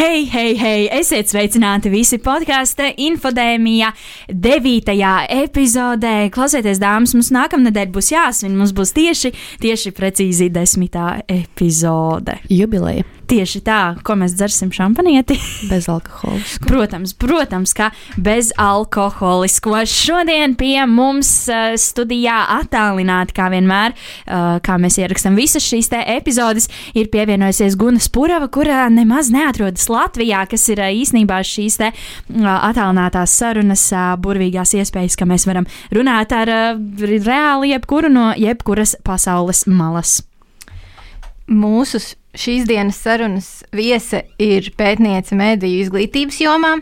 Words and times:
Hei, 0.00 0.24
hei, 0.32 0.54
hei! 0.56 0.86
Esiet 0.96 1.28
sveicināti 1.28 1.90
visi 1.92 2.16
podkāstu 2.24 2.86
infodēmijā, 3.04 3.90
9. 4.32 4.94
epizodē. 5.42 6.14
Klausieties, 6.32 6.80
dāmas, 6.80 7.12
mums 7.12 7.28
nākamnedēļ 7.36 7.92
būs 7.92 8.08
jāsvin. 8.14 8.56
Mums 8.56 8.72
būs 8.72 8.96
tieši, 8.96 9.34
tieši 9.60 9.92
precīzi 9.92 10.48
10. 10.56 11.02
epizode. 11.36 12.40
Jubileja. 12.48 13.04
Tieši 13.30 13.60
tā, 13.62 13.78
ko 14.02 14.16
mēs 14.18 14.32
dzersim 14.34 14.72
šampanieti. 14.74 15.36
Bezalkoholisku. 15.70 16.66
protams, 16.70 17.12
protams, 17.14 17.70
ka 17.78 17.92
bezalkoholisku. 18.18 19.76
Šodien 19.86 20.56
pie 20.58 20.82
mums 20.90 21.30
uh, 21.46 21.76
studijā 21.78 22.40
attālināti, 22.56 23.36
kā 23.36 23.46
vienmēr, 23.52 23.94
uh, 23.94 24.58
kā 24.66 24.74
mēs 24.82 24.98
ierakstām 24.98 25.38
visas 25.38 25.62
šīs 25.62 25.92
epizodes, 26.00 26.66
ir 26.98 27.06
pievienojusies 27.12 27.78
Guna 27.78 28.02
Spurava, 28.02 28.50
kurā 28.50 28.88
nemaz 28.90 29.30
neatrodas 29.30 29.86
Latvijā, 29.92 30.42
kas 30.50 30.66
ir 30.74 30.82
uh, 30.82 30.90
īsnībā 30.90 31.38
šīs 31.46 31.78
te 31.78 31.92
attālinātās 32.34 33.36
sarunas, 33.38 33.86
burvīgās 34.18 34.74
iespējas, 34.74 35.14
ka 35.14 35.30
mēs 35.30 35.46
varam 35.46 35.70
runāt 35.94 36.34
ar 36.34 36.50
reāli 36.98 37.76
jebkuru 37.76 38.10
no 38.10 38.32
jebkuras 38.34 38.96
pasaules 39.06 39.68
malas. 39.70 40.18
Mūsu 41.50 42.02
šīs 42.36 42.66
dienas 42.68 42.98
sarunas 43.02 43.48
viese 43.74 44.22
ir 44.40 44.70
pētniece 44.78 45.36
mediju 45.38 45.84
izglītības 45.84 46.40
jomā, 46.42 46.72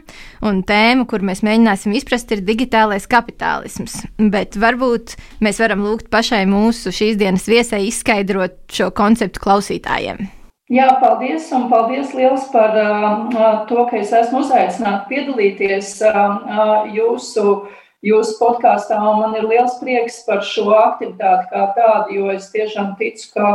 un 0.45 0.63
tēma, 0.67 1.07
kur 1.09 1.25
mēs 1.25 1.43
mēģināsim 1.47 1.95
izprast, 1.99 2.33
ir 2.35 2.45
digitālais 2.47 3.09
kapitālisms. 3.11 4.01
Bet 4.19 4.59
varbūt 4.61 5.17
mēs 5.45 5.61
varam 5.63 5.85
lūgt 5.87 6.11
pašai 6.13 6.45
mūsu 6.51 6.93
šīs 6.95 7.19
dienas 7.21 7.49
viesai 7.49 7.87
izskaidrot 7.89 8.61
šo 8.73 8.91
konceptu 8.97 9.43
klausītājiem. 9.45 10.29
Jā, 10.69 10.91
paldies, 11.01 11.47
un 11.57 11.71
paldies 11.71 12.11
liels 12.13 12.45
par 12.53 12.75
uh, 12.77 13.63
to, 13.71 13.87
ka 13.89 13.97
es 14.03 14.11
esmu 14.13 14.43
uzaicināta 14.43 15.09
piedalīties 15.09 15.95
uh, 16.05 16.19
uh, 16.45 16.75
jūsu 16.93 17.45
uh, 17.55 17.79
jūsu 18.07 18.37
podkāstā. 18.39 18.99
Man 18.99 19.35
ir 19.39 19.49
liels 19.51 19.79
prieks 19.83 20.21
par 20.27 20.45
šo 20.47 20.69
aktivitāti 20.77 21.49
kā 21.53 21.65
tādu, 21.79 22.15
jo 22.15 22.29
es 22.35 22.51
tiešām 22.53 22.95
ticu, 23.01 23.31
ka 23.35 23.55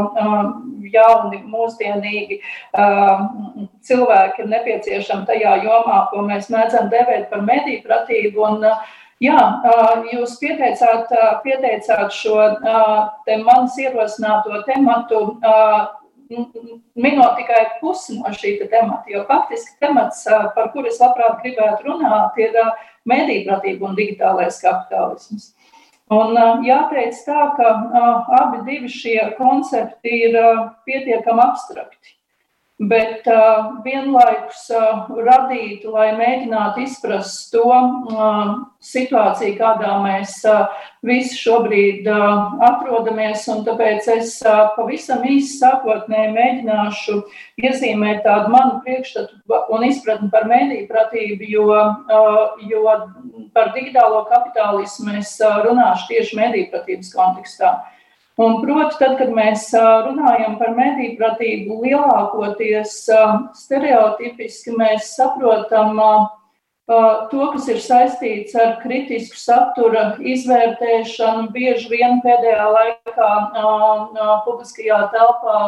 jauni, 0.94 1.44
mūsdienīgi 1.48 2.42
cilvēki 3.88 4.44
ir 4.44 4.52
nepieciešami 4.56 5.30
tajā 5.30 5.56
jomā, 5.64 6.04
ko 6.12 6.26
mēs 6.28 6.52
mēdzam 6.54 6.92
devēt 6.94 7.30
par 7.32 7.46
mediju 7.48 7.86
pratību. 7.88 8.46
Un, 8.50 8.68
uh, 8.68 9.00
Jā, 9.24 9.40
uh, 9.64 10.02
jūs 10.12 10.34
pieteicāt, 10.42 11.12
uh, 11.14 11.36
pieteicāt 11.46 12.12
šo 12.12 12.40
te 13.24 13.38
manis 13.40 13.78
ierosināto 13.80 14.58
tematu 14.68 15.20
minot 16.96 17.36
tikai 17.38 17.62
pusi 17.80 18.18
no 18.18 18.32
šī 18.34 18.56
te 18.60 18.68
temata, 18.72 19.06
jo 19.12 19.24
faktiski 19.30 19.78
temats, 19.84 20.24
par 20.56 20.72
kuru 20.74 20.90
es 20.90 21.00
labprāt 21.02 21.44
gribētu 21.44 21.88
runāt, 21.88 22.40
ir 22.42 22.58
medīpratība 23.10 23.90
un 23.90 23.96
digitālais 24.00 24.60
kapitālisms. 24.64 25.52
Un 26.14 26.36
jāteic 26.66 27.16
tā, 27.26 27.46
ka 27.58 27.70
abi 28.40 28.82
šie 28.92 29.20
koncepti 29.38 30.20
ir 30.28 30.38
pietiekami 30.86 31.46
abstrakti 31.48 32.18
bet 32.80 33.28
uh, 33.30 33.78
vienlaikus 33.86 34.66
uh, 34.74 35.06
radīt, 35.24 35.86
lai 35.86 36.10
mēģinātu 36.18 36.82
izprast 36.88 37.52
to 37.54 37.68
uh, 37.70 38.56
situāciju, 38.84 39.54
kādā 39.60 39.94
mēs 40.02 40.40
uh, 40.50 40.74
visi 41.06 41.38
šobrīd 41.38 42.10
uh, 42.10 42.58
atrodamies. 42.66 43.46
Tāpēc 43.68 44.10
es 44.16 44.36
uh, 44.42 44.74
pavisam 44.78 45.22
īsi 45.30 45.60
sākotnēji 45.62 46.34
mēģināšu 46.34 47.20
iezīmēt 47.62 48.24
tādu 48.26 48.52
manu 48.56 48.82
priekšstatu 48.84 49.62
un 49.74 49.88
izpratni 49.88 50.32
par 50.34 50.50
mēdīju 50.50 50.90
pratību, 50.90 51.50
jo, 51.54 51.70
uh, 51.70 52.68
jo 52.68 53.00
par 53.54 53.74
digitālo 53.78 54.26
kapitālismu 54.34 55.20
es 55.22 55.38
uh, 55.46 55.62
runāšu 55.68 56.10
tieši 56.10 56.42
mēdīju 56.42 56.72
pratības 56.74 57.14
kontekstā. 57.14 57.78
Uh, 57.78 58.00
Un, 58.42 58.56
proti, 58.64 58.96
tad, 58.98 59.12
kad 59.20 59.30
mēs 59.30 59.68
runājam 59.78 60.56
par 60.58 60.72
mediju 60.74 61.20
pratību, 61.20 61.84
lielākoties 61.84 63.04
stereotipiski 63.60 64.74
mēs 64.74 65.12
saprotam 65.14 66.02
to, 67.30 67.44
kas 67.54 67.70
ir 67.70 67.78
saistīts 67.78 68.58
ar 68.58 68.74
kritisku 68.82 69.38
satura 69.38 70.18
izvērtēšanu. 70.18 71.46
Bieži 71.54 71.94
vien 71.94 72.18
pēdējā 72.26 72.66
laikā 72.74 73.30
publiskajā 74.50 75.00
telpā 75.14 75.62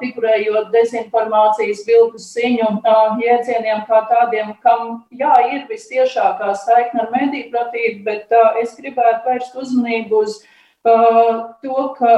figurējot 0.00 0.72
dezinformācijas 0.72 1.84
vilku 1.86 2.16
ziņu 2.24 2.72
jēdzieniem 3.20 3.84
kā 3.84 4.06
tādiem, 4.08 4.56
kam 4.64 5.02
jā, 5.12 5.36
ir 5.52 5.68
vistiešākā 5.68 6.56
saikne 6.64 7.04
ar 7.04 7.12
mediju 7.20 7.52
pratību, 7.52 8.06
bet 8.08 8.38
es 8.64 8.78
gribētu 8.80 9.28
vērst 9.28 9.60
uzmanību 9.60 10.24
uz 10.24 10.40
to, 10.84 11.78
ka 11.98 12.12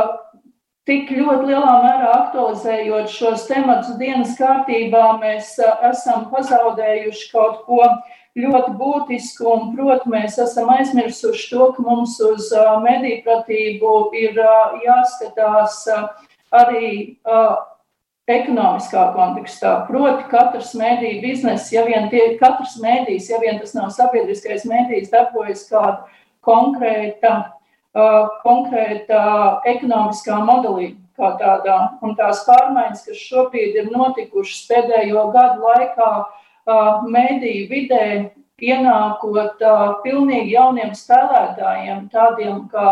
tik 0.89 1.11
ļoti 1.15 1.51
lielā 1.51 1.75
mērā 1.85 2.13
aktualizējot 2.17 3.11
šos 3.13 3.47
tematus 3.49 3.99
dienas 4.01 4.37
kārtībā, 4.39 5.05
mēs 5.21 5.55
esam 5.91 6.27
pazaudējuši 6.33 7.29
kaut 7.33 7.63
ko 7.67 7.85
ļoti 8.39 8.77
būtisku, 8.79 9.47
un, 9.51 9.73
protams, 9.75 10.11
mēs 10.13 10.39
esam 10.43 10.71
aizmirsuši 10.75 11.49
to, 11.51 11.73
ka 11.77 11.85
mums 11.87 12.17
uz 12.25 12.51
mediju 12.85 13.23
pratību 13.27 13.95
ir 14.19 14.39
jāskatās 14.85 15.83
arī 16.55 17.11
ekonomiskā 18.31 19.09
kontekstā. 19.17 19.73
Proti, 19.89 20.27
katrs 20.31 20.75
mēdīņu 20.79 21.23
bizness, 21.25 21.73
ja 21.75 21.83
vien 21.87 22.07
tie, 22.13 22.37
katrs 22.41 22.77
mēdījis, 22.83 23.31
ja 23.33 23.41
vien 23.43 23.59
tas 23.63 23.75
nav 23.75 23.91
sabiedriskais 23.95 24.67
mēdījis, 24.71 25.11
darbojas 25.11 25.67
kāda 25.71 26.05
konkrēta 26.47 27.60
konkrēta 27.95 29.23
ekonomiskā 29.67 30.41
modelī, 30.47 30.95
kā 31.19 31.35
tādā. 31.41 31.79
Un 32.03 32.15
tās 32.19 32.45
pārmaiņas, 32.47 33.07
kas 33.09 33.25
šobrīd 33.29 33.79
ir 33.81 33.91
notikušas 33.91 34.69
pēdējo 34.71 35.31
gadu 35.35 35.67
laikā, 35.67 36.11
mēdīju 37.11 37.67
vidē, 37.71 38.07
ienākot 38.61 39.63
pilnīgi 40.05 40.55
jauniem 40.55 40.93
spēlētājiem, 40.95 42.09
tādiem 42.13 42.67
kā 42.73 42.91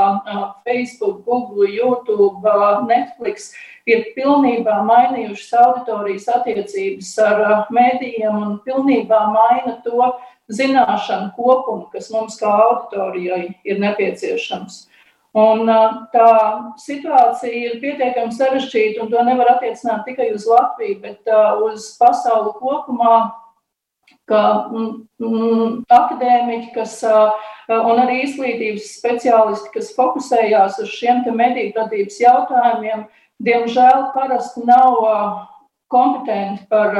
Facebook, 0.64 1.24
Google, 1.26 1.68
YouTube, 1.68 2.54
Netflix, 2.88 3.52
ir 3.88 4.08
pilnībā 4.16 4.80
mainījušas 4.88 5.52
auditorijas 5.62 6.28
attiecības 6.38 7.12
ar 7.24 7.44
mēdījiem 7.72 8.40
un 8.40 8.58
pilnībā 8.64 9.20
maina 9.34 9.78
to 9.84 10.12
zināšanu 10.52 11.32
kopumu, 11.36 11.88
kas 11.92 12.10
mums 12.12 12.38
kā 12.40 12.50
auditorijai 12.50 13.42
ir 13.68 13.82
nepieciešams. 13.82 14.86
Un 15.38 15.68
tā 16.12 16.28
situācija 16.80 17.52
ir 17.52 17.82
pietiekami 17.82 18.32
sarežģīta, 18.34 19.02
un 19.04 19.10
to 19.12 19.24
nevar 19.26 19.52
attiecināt 19.54 20.06
tikai 20.08 20.30
uz 20.34 20.46
Latviju, 20.48 20.96
bet 21.02 21.28
uz 21.66 21.90
pasauli 22.00 22.54
kopumā, 22.56 23.18
ka 24.28 24.40
mm, 24.72 24.88
mm, 25.20 25.76
akadēmiķi, 25.92 26.72
kas 26.74 26.96
un 27.04 28.00
arī 28.00 28.22
izglītības 28.24 28.88
speciālisti, 28.96 29.72
kas 29.76 29.92
fokusējās 29.96 30.80
uz 30.82 30.90
šiem 30.96 31.22
mediju 31.36 31.76
vadības 31.76 32.18
jautājumiem, 32.24 33.06
diemžēl 33.44 34.08
parasti 34.16 34.64
nav 34.68 34.96
kompetenti 35.92 36.64
par, 36.72 36.96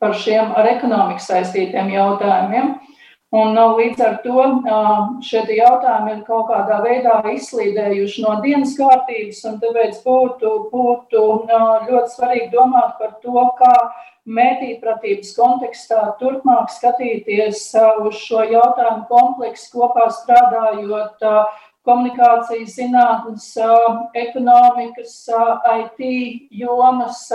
par 0.00 0.16
šiem 0.16 0.54
ar 0.56 0.68
ekonomiku 0.72 1.22
saistītiem 1.22 1.92
jautājumiem. 1.92 2.78
Un 3.30 3.54
līdz 3.54 4.00
ar 4.02 4.16
to 4.24 4.44
šie 5.22 5.44
jautājumi 5.54 6.16
ir 6.16 6.22
kaut 6.26 6.48
kādā 6.48 6.80
veidā 6.82 7.20
izslīdējuši 7.30 8.24
no 8.24 8.32
dienas 8.42 8.72
kārtības, 8.74 9.44
un 9.46 9.60
tāpēc 9.62 10.00
būtu, 10.02 10.54
būtu 10.72 11.22
ļoti 11.86 12.10
svarīgi 12.16 12.48
domāt 12.56 12.96
par 12.98 13.12
to, 13.22 13.44
kā 13.60 13.74
mētīpratības 14.26 15.30
kontekstā 15.38 16.02
turpmāk 16.18 16.74
skatīties 16.74 17.62
uz 18.02 18.18
šo 18.18 18.42
jautājumu 18.50 19.06
kompleksu, 19.12 19.70
kopā 19.76 20.08
strādājot 20.10 21.22
komunikācijas 21.86 22.74
zinātnes, 22.76 23.46
ekonomikas, 24.26 25.14
IT 25.78 26.02
jomas 26.50 27.28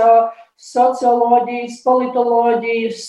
socioloģijas, 0.62 1.82
politoloģijas, 1.84 3.04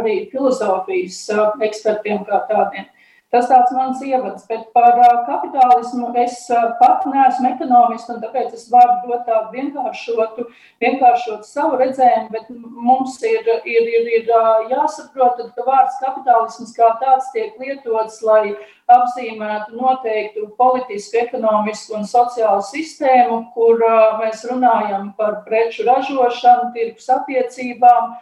arī 0.00 0.18
filozofijas 0.32 1.22
ekspertiem 1.68 2.24
kā 2.26 2.42
tādiem. 2.50 2.90
Tas 3.34 3.48
tāds 3.50 3.72
mans 3.74 3.98
ievads, 4.06 4.44
bet 4.46 4.68
par 4.72 5.00
kapitālismu 5.26 6.12
es 6.22 6.36
pat 6.78 7.02
neesmu 7.10 7.48
ekonomists, 7.50 8.08
un 8.12 8.20
tāpēc 8.22 8.54
es 8.54 8.68
varu 8.70 9.10
dot 9.10 9.24
tādu 9.26 9.50
vienkāršotu, 9.56 10.44
vienkāršotu 10.80 11.48
savu 11.48 11.80
redzējumu, 11.80 12.30
bet 12.30 12.46
mums 12.86 13.18
ir, 13.26 13.50
ir, 13.66 13.90
ir, 13.98 14.08
ir 14.20 14.30
jāsaprot, 14.70 15.42
ka 15.56 15.66
vārds 15.66 15.98
kapitālisms 16.04 16.72
kā 16.78 16.92
tāds 17.02 17.28
tiek 17.34 17.58
lietots, 17.58 18.22
lai 18.22 18.54
apzīmētu 18.86 19.74
noteiktu 19.74 20.46
politisku, 20.58 21.18
ekonomisku 21.24 21.96
un 21.98 22.06
sociālu 22.06 22.62
sistēmu, 22.62 23.40
kur 23.54 23.82
mēs 24.20 24.44
runājam 24.46 25.10
par 25.18 25.40
preču 25.46 25.86
ražošanu, 25.88 26.70
tirgus 26.76 27.08
attiecībām, 27.10 28.14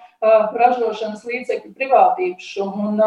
ražošanas 0.57 1.25
līdzekļu 1.29 1.75
privātībumu. 1.77 2.95
Un 2.95 3.03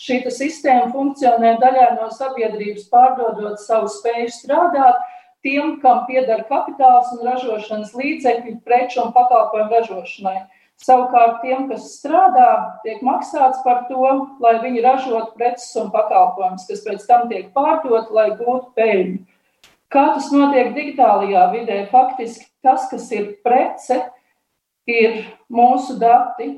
šī 0.00 0.22
sistēma 0.32 0.88
funkcionē 0.94 1.58
daļai 1.60 1.90
no 1.98 2.08
sabiedrības, 2.14 2.88
pārdodot 2.92 3.60
savu 3.60 3.90
spēju 3.92 4.32
strādāt 4.32 5.04
tiem, 5.44 5.78
kam 5.84 6.06
pieder 6.08 6.46
kapitāls 6.48 7.12
un 7.12 7.26
ražošanas 7.28 7.92
līdzekļi 7.98 8.60
preču 8.64 9.04
un 9.04 9.12
pakalpojumu 9.12 9.76
ražošanai. 9.76 10.38
Savukārt 10.82 11.38
tiem, 11.44 11.68
kas 11.70 11.86
strādā, 12.00 12.48
tiek 12.82 13.02
maksāts 13.06 13.62
par 13.64 13.84
to, 13.88 14.08
lai 14.42 14.56
viņi 14.60 14.82
ražotu 14.84 15.38
preces 15.38 15.70
un 15.80 15.92
pakalpojumus, 15.94 16.66
kas 16.68 16.82
pēc 16.84 17.06
tam 17.08 17.28
tiek 17.30 17.52
pārdot, 17.54 18.10
lai 18.12 18.32
gūtu 18.34 18.72
peļņu. 18.76 19.22
Kā 19.94 20.04
tas 20.16 20.32
notiek 20.34 20.72
digitālajā 20.74 21.46
vidē? 21.52 21.78
Faktiski 21.92 22.48
tas, 22.64 22.88
kas 22.90 23.06
ir 23.14 23.36
prece, 23.46 24.00
ir 24.90 25.22
mūsu 25.54 25.94
dati, 26.00 26.50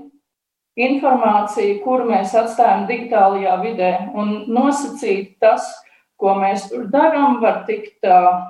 informācija, 0.76 1.80
kuru 1.84 2.08
mēs 2.10 2.34
atstājam 2.36 2.86
digitālajā 2.88 3.56
vidē. 3.62 3.92
Un 4.16 4.46
nosacīt 4.52 5.36
tas, 5.42 5.68
ko 6.20 6.36
mēs 6.40 6.70
tur 6.70 6.86
darām, 6.92 7.40
var 7.42 7.64
tikt 7.68 8.08
uh, 8.08 8.46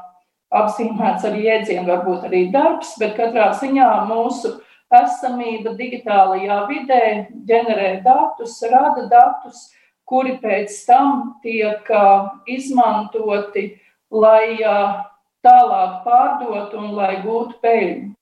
apzīmēts 0.55 1.27
ar 1.27 1.35
jēdzienu, 1.39 1.87
varbūt 1.89 2.29
arī 2.29 2.47
darbs, 2.55 2.95
bet 3.01 3.17
katrā 3.19 3.51
ziņā 3.59 3.91
mūsu 4.11 4.57
esamība 4.95 5.75
digitālajā 5.79 6.59
vidē 6.69 7.03
ģenerē 7.49 8.03
datus, 8.05 8.59
rada 8.71 9.07
datus, 9.11 9.73
kuri 10.07 10.37
pēc 10.43 10.71
tam 10.87 11.39
tiek 11.43 11.89
izmantoti, 12.47 13.81
lai 14.11 14.59
tālāk 15.43 15.97
pārdotu 16.05 16.79
un 16.79 16.95
lai 16.95 17.17
gūtu 17.25 17.59
peļņu. 17.63 18.13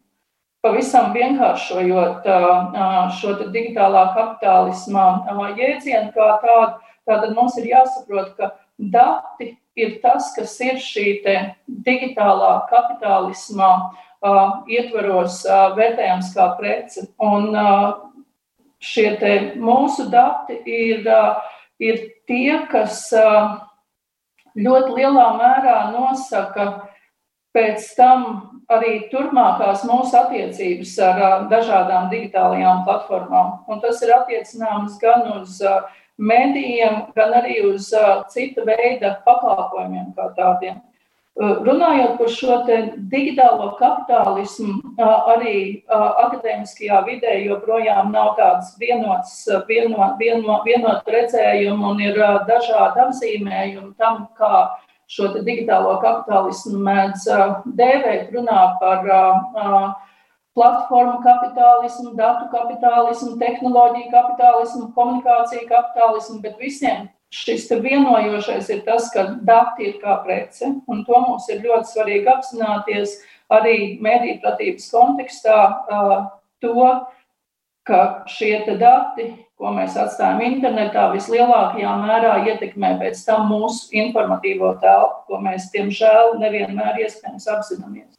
Pavisam 0.65 1.13
vienkāršojot 1.13 2.25
šo 3.19 3.35
digitālā 3.53 4.07
kapitālisma 4.17 5.27
jēdzienu 5.59 6.15
kā 6.15 6.29
tādu, 6.41 6.81
tātad 7.05 7.35
mums 7.37 7.59
ir 7.61 7.69
jāsaprot, 7.69 8.33
ka 8.39 8.55
dati 8.79 9.59
ir 9.77 9.99
tas, 10.03 10.33
kas 10.37 10.55
ir 10.63 10.79
šī 10.83 11.19
digitālā 11.67 12.53
kapitālisma 12.71 13.71
ietvaros 14.71 15.43
vērtējams 15.77 16.33
kā 16.37 16.49
prece. 16.59 17.09
Un 17.19 17.53
šie 18.85 19.11
mūsu 19.61 20.09
dati 20.13 20.61
ir, 20.65 21.09
ir 21.83 22.03
tie, 22.29 22.59
kas 22.71 23.07
ļoti 24.55 24.99
lielā 25.01 25.29
mērā 25.39 25.79
nosaka 25.93 26.67
pēc 27.55 27.87
tam 27.99 28.25
arī 28.73 29.09
turpmākās 29.13 29.85
mūsu 29.87 30.17
attiecības 30.19 30.95
ar 31.05 31.21
dažādām 31.51 32.09
digitālajām 32.11 32.85
platformām. 32.87 33.61
Un 33.69 33.83
tas 33.83 34.01
ir 34.03 34.15
attiecināms 34.17 34.97
gan 35.03 35.29
uz 35.37 35.61
medijiem, 36.19 37.07
gan 37.17 37.35
arī 37.41 37.61
uz 37.69 37.91
cita 38.33 38.65
veida 38.67 39.17
pakalpojumiem 39.27 40.13
kā 40.17 40.31
tādiem. 40.37 40.83
Runājot 41.35 42.13
par 42.21 42.29
šo 42.31 42.61
digitālo 43.11 43.73
kapitālismu, 43.81 44.77
arī 45.03 45.83
akadēmiskajā 45.91 47.01
vidē 47.09 47.33
joprojām 47.43 48.13
nav 48.15 48.37
tādas 48.39 48.77
vienotas 48.79 49.43
vienot, 49.67 50.15
vienot, 50.21 50.63
vienot 50.63 51.11
redzējumu 51.11 51.91
un 51.91 52.05
ir 52.07 52.23
dažādi 52.47 53.03
apzīmējumi 53.09 53.97
tam, 53.99 54.29
kā 54.39 54.79
šo 55.11 55.33
digitālo 55.43 55.99
kapitālismu 56.05 56.79
mēdz 56.87 57.27
dēvēt, 57.83 58.31
runā 58.31 58.63
par 58.79 59.03
platformu 60.55 61.19
kapitālismu, 61.25 62.15
datu 62.19 62.49
kapitālismu, 62.53 63.35
tehnoloģiju 63.41 64.11
kapitālismu, 64.13 64.89
komunikāciju 64.97 65.67
kapitālismu, 65.71 66.39
bet 66.45 66.59
visiem 66.63 67.09
šis 67.35 67.67
vienojošais 67.83 68.71
ir 68.71 68.85
tas, 68.87 69.09
ka 69.11 69.27
dati 69.43 69.91
ir 69.91 69.97
kā 70.03 70.21
prece, 70.27 70.71
un 70.87 71.03
to 71.09 71.23
mums 71.27 71.49
ir 71.51 71.65
ļoti 71.65 71.91
svarīgi 71.91 72.31
apzināties 72.31 73.17
arī 73.53 73.99
mediju 74.03 74.39
platības 74.45 74.87
kontekstā, 74.95 75.59
to, 76.63 76.93
ka 77.85 78.01
šie 78.31 78.63
dati 78.79 79.33
ko 79.61 79.71
mēs 79.75 79.95
atstājam 79.99 80.43
internetā, 80.45 81.07
vislielākajā 81.15 81.95
mērā 82.03 82.35
ietekmē 82.51 82.95
pēc 83.03 83.23
tam 83.29 83.47
mūsu 83.53 83.95
informatīvo 84.03 84.75
telpu, 84.83 85.23
ko 85.29 85.41
mēs, 85.45 85.71
diemžēl, 85.75 86.35
nevienmēr 86.43 87.01
iespējams 87.07 87.49
apzināmies. 87.55 88.11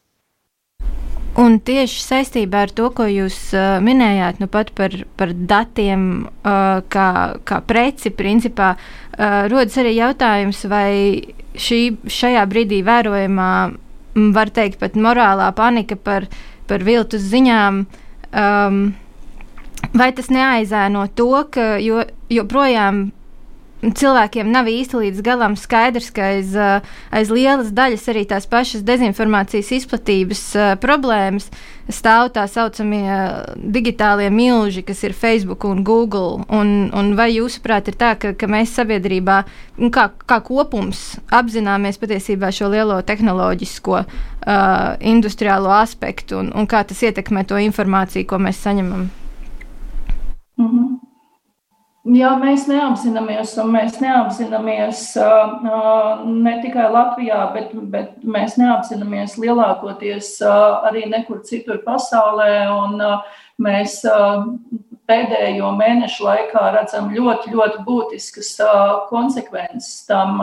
Un 1.35 1.57
tieši 1.59 1.99
saistībā 1.99 2.61
ar 2.63 2.71
to, 2.71 2.87
ko 2.95 3.09
jūs 3.11 3.35
uh, 3.57 3.77
minējāt, 3.83 4.37
nu 4.39 4.47
pat 4.47 4.69
par, 4.77 4.93
par 5.19 5.33
datiem, 5.35 6.29
uh, 6.47 6.79
kā, 6.87 7.07
kā 7.43 7.57
preci, 7.67 8.11
principā, 8.15 8.69
uh, 8.77 9.41
rodas 9.51 9.75
arī 9.81 9.97
jautājums, 9.97 10.61
vai 10.71 10.93
šī, 11.59 11.81
šajā 12.07 12.45
brīdī 12.47 12.79
vērojamā, 12.87 13.51
var 14.35 14.51
teikt, 14.55 14.79
pat 14.79 14.95
morālā 14.95 15.49
panika 15.55 15.97
par, 15.99 16.29
par 16.71 16.87
viltus 16.87 17.27
ziņām. 17.27 17.83
Um, 18.35 18.79
vai 19.91 20.11
tas 20.15 20.31
neaizēno 20.31 21.03
to, 21.19 21.31
ka 21.51 21.75
jo, 21.83 22.03
joprojām 22.31 23.09
cilvēkiem 23.93 24.49
nav 24.51 24.69
īsti 24.71 24.99
līdz 25.01 25.21
galam 25.25 25.55
skaidrs, 25.59 26.09
ka 26.15 26.31
aiz, 26.33 26.55
aiz 27.11 27.31
lielas 27.33 27.71
daļas 27.75 28.07
arī 28.13 28.25
tās 28.29 28.47
pašas 28.49 28.85
dezinformācijas 28.87 29.71
izplatības 29.79 30.43
uh, 30.55 30.73
problēmas 30.81 31.49
stāv 31.91 32.31
tā 32.33 32.45
saucamie 32.49 33.05
digitālie 33.55 34.31
milži, 34.33 34.81
kas 34.85 35.03
ir 35.05 35.13
Facebook 35.13 35.67
un 35.69 35.83
Google. 35.85 36.45
Un, 36.49 36.89
un 36.95 37.13
vai 37.17 37.29
jūsuprāt 37.35 37.91
ir 37.91 37.99
tā, 37.99 38.15
ka, 38.17 38.33
ka 38.33 38.49
mēs 38.49 38.73
sabiedrībā, 38.79 39.41
kā, 39.93 40.07
kā 40.25 40.39
kopums, 40.45 41.03
apzināmies 41.29 42.01
patiesībā 42.01 42.49
šo 42.55 42.71
lielo 42.73 42.97
tehnoloģisko, 43.05 44.01
uh, 44.01 44.87
industriālo 45.13 45.73
aspektu 45.77 46.41
un, 46.41 46.51
un 46.55 46.69
kā 46.69 46.85
tas 46.87 47.05
ietekmē 47.05 47.45
to 47.45 47.61
informāciju, 47.61 48.25
ko 48.29 48.41
mēs 48.41 48.65
saņemam? 48.65 49.09
Mm 50.55 50.67
-hmm. 50.67 50.84
Jā, 52.05 52.35
mēs 52.37 52.67
neapzināmies, 52.69 53.55
un 53.57 53.71
mēs 53.73 53.95
neapzināmies 53.97 54.99
ne 56.29 56.53
tikai 56.61 56.85
Latvijā, 56.93 57.39
bet, 57.55 57.71
bet 57.89 58.19
mēs 58.21 58.59
neapzināmies 58.61 59.39
lielākoties 59.41 60.35
arī 60.45 61.07
nekur 61.09 61.41
citur 61.49 61.81
pasaulē. 61.87 62.51
Un, 62.75 63.01
mēs 63.57 64.03
pēdējo 65.09 65.71
mēnešu 65.79 66.25
laikā 66.27 66.69
redzam 66.75 67.09
ļoti, 67.13 67.53
ļoti 67.57 67.81
būtiskas 67.89 68.53
konsekvences 69.09 70.05
tam, 70.05 70.37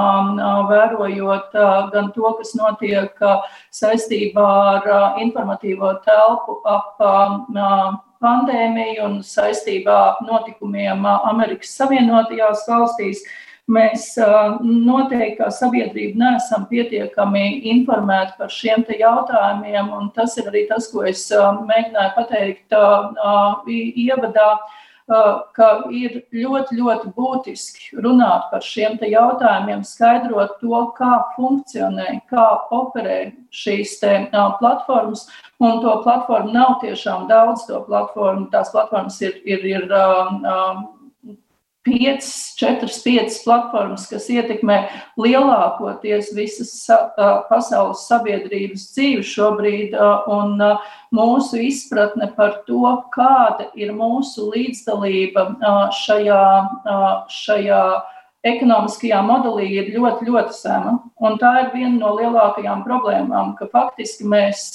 vērojot 0.66 1.54
gan 1.94 2.10
to, 2.16 2.36
kas 2.40 2.56
notiek 2.58 3.22
saistībā 3.70 4.48
ar 4.76 4.94
informatīvo 5.22 5.94
telpu 6.06 6.58
ap 6.66 6.98
pandēmiju 8.22 9.04
un 9.04 9.16
saistībā 9.26 10.00
notikumiem 10.26 11.06
Amerikas 11.12 11.74
Savienotajās 11.78 12.66
valstīs. 12.70 13.24
Mēs 13.72 14.16
noteikti 14.62 15.36
kā 15.38 15.48
sabiedrība 15.54 16.18
neesam 16.18 16.64
pietiekami 16.70 17.62
informēti 17.70 18.34
par 18.40 18.50
šiem 18.50 18.82
jautājumiem, 18.98 19.92
un 19.94 20.10
tas 20.16 20.34
ir 20.40 20.50
arī 20.50 20.64
tas, 20.68 20.88
ko 20.90 21.04
es 21.06 21.28
mēģināju 21.30 22.14
pateikt 22.16 22.74
ievadā 23.70 24.48
ka 25.06 25.68
ir 25.90 26.22
ļoti, 26.32 26.78
ļoti 26.78 27.12
būtiski 27.16 28.02
runāt 28.04 28.48
par 28.52 28.62
šiem 28.64 28.98
jautājumiem, 29.00 29.82
skaidrot 29.84 30.58
to, 30.60 30.80
kā 30.98 31.12
funkcionē, 31.36 32.22
kā 32.30 32.46
operē 32.70 33.32
šīs 33.50 33.98
platformas. 34.60 35.28
Un 35.62 35.82
to 35.82 36.02
platformu 36.02 36.52
nav 36.52 36.78
tiešām 36.82 37.28
daudz, 37.28 37.66
to 37.66 37.82
platformu, 37.86 38.48
tās 38.50 38.70
platformas 38.70 39.20
ir, 39.22 39.38
ir, 39.44 39.64
ir 39.64 39.88
5, 41.84 42.28
4, 42.60 42.88
5 43.04 43.38
platformas, 43.42 44.06
kas 44.10 44.28
ietekmē 44.30 44.76
lielākoties 45.18 46.30
visas 46.36 46.70
pasaules 47.48 48.04
sabiedrības 48.06 48.84
dzīvi 48.94 49.24
šobrīd, 49.26 49.96
un 50.30 50.62
mūsu 51.14 51.58
izpratne 51.66 52.30
par 52.36 52.60
to, 52.68 52.94
kāda 53.14 53.66
ir 53.74 53.90
mūsu 53.96 54.52
līdzdalība 54.52 55.48
šajā, 56.04 56.44
šajā 57.42 57.84
ekonomiskajā 58.46 59.18
modelī 59.26 59.68
ir 59.80 59.90
ļoti, 59.96 60.30
ļoti 60.30 60.56
zema. 60.56 60.96
Un 61.22 61.38
tā 61.42 61.52
ir 61.64 61.74
viena 61.74 61.96
no 61.98 62.14
lielākajām 62.18 62.86
problēmām, 62.86 63.56
ka 63.58 63.70
faktiski 63.74 64.26
mēs 64.26 64.70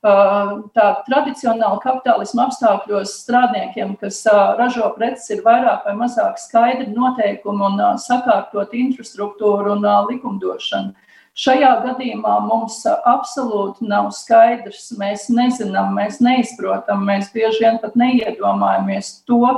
tā 0.00 0.86
tradicionāli 1.04 1.80
kapitālisma 1.82 2.46
apstākļos 2.48 3.12
strādniekiem, 3.20 3.96
kas 4.00 4.22
ražo 4.56 4.88
preces, 4.96 5.28
ir 5.34 5.42
vairāk 5.44 5.84
vai 5.84 5.94
mazāk 5.98 6.40
skaidri 6.40 6.88
noteikumi 6.94 7.66
un 7.68 7.82
sakārtot 8.00 8.72
infrastruktūru 8.72 9.76
un 9.76 9.84
likumdošanu. 10.08 10.94
Šajā 11.40 11.70
gadījumā 11.86 12.34
mums 12.44 12.82
absolūti 12.84 13.86
nav 13.88 14.10
skaidrs. 14.12 14.90
Mēs 15.00 15.22
nezinām, 15.32 15.94
mēs 15.96 16.18
neizprotam, 16.20 17.06
mēs 17.08 17.30
bieži 17.32 17.62
vien 17.64 17.78
pat 17.80 17.96
neiedomājamies 17.96 19.08
to, 19.24 19.54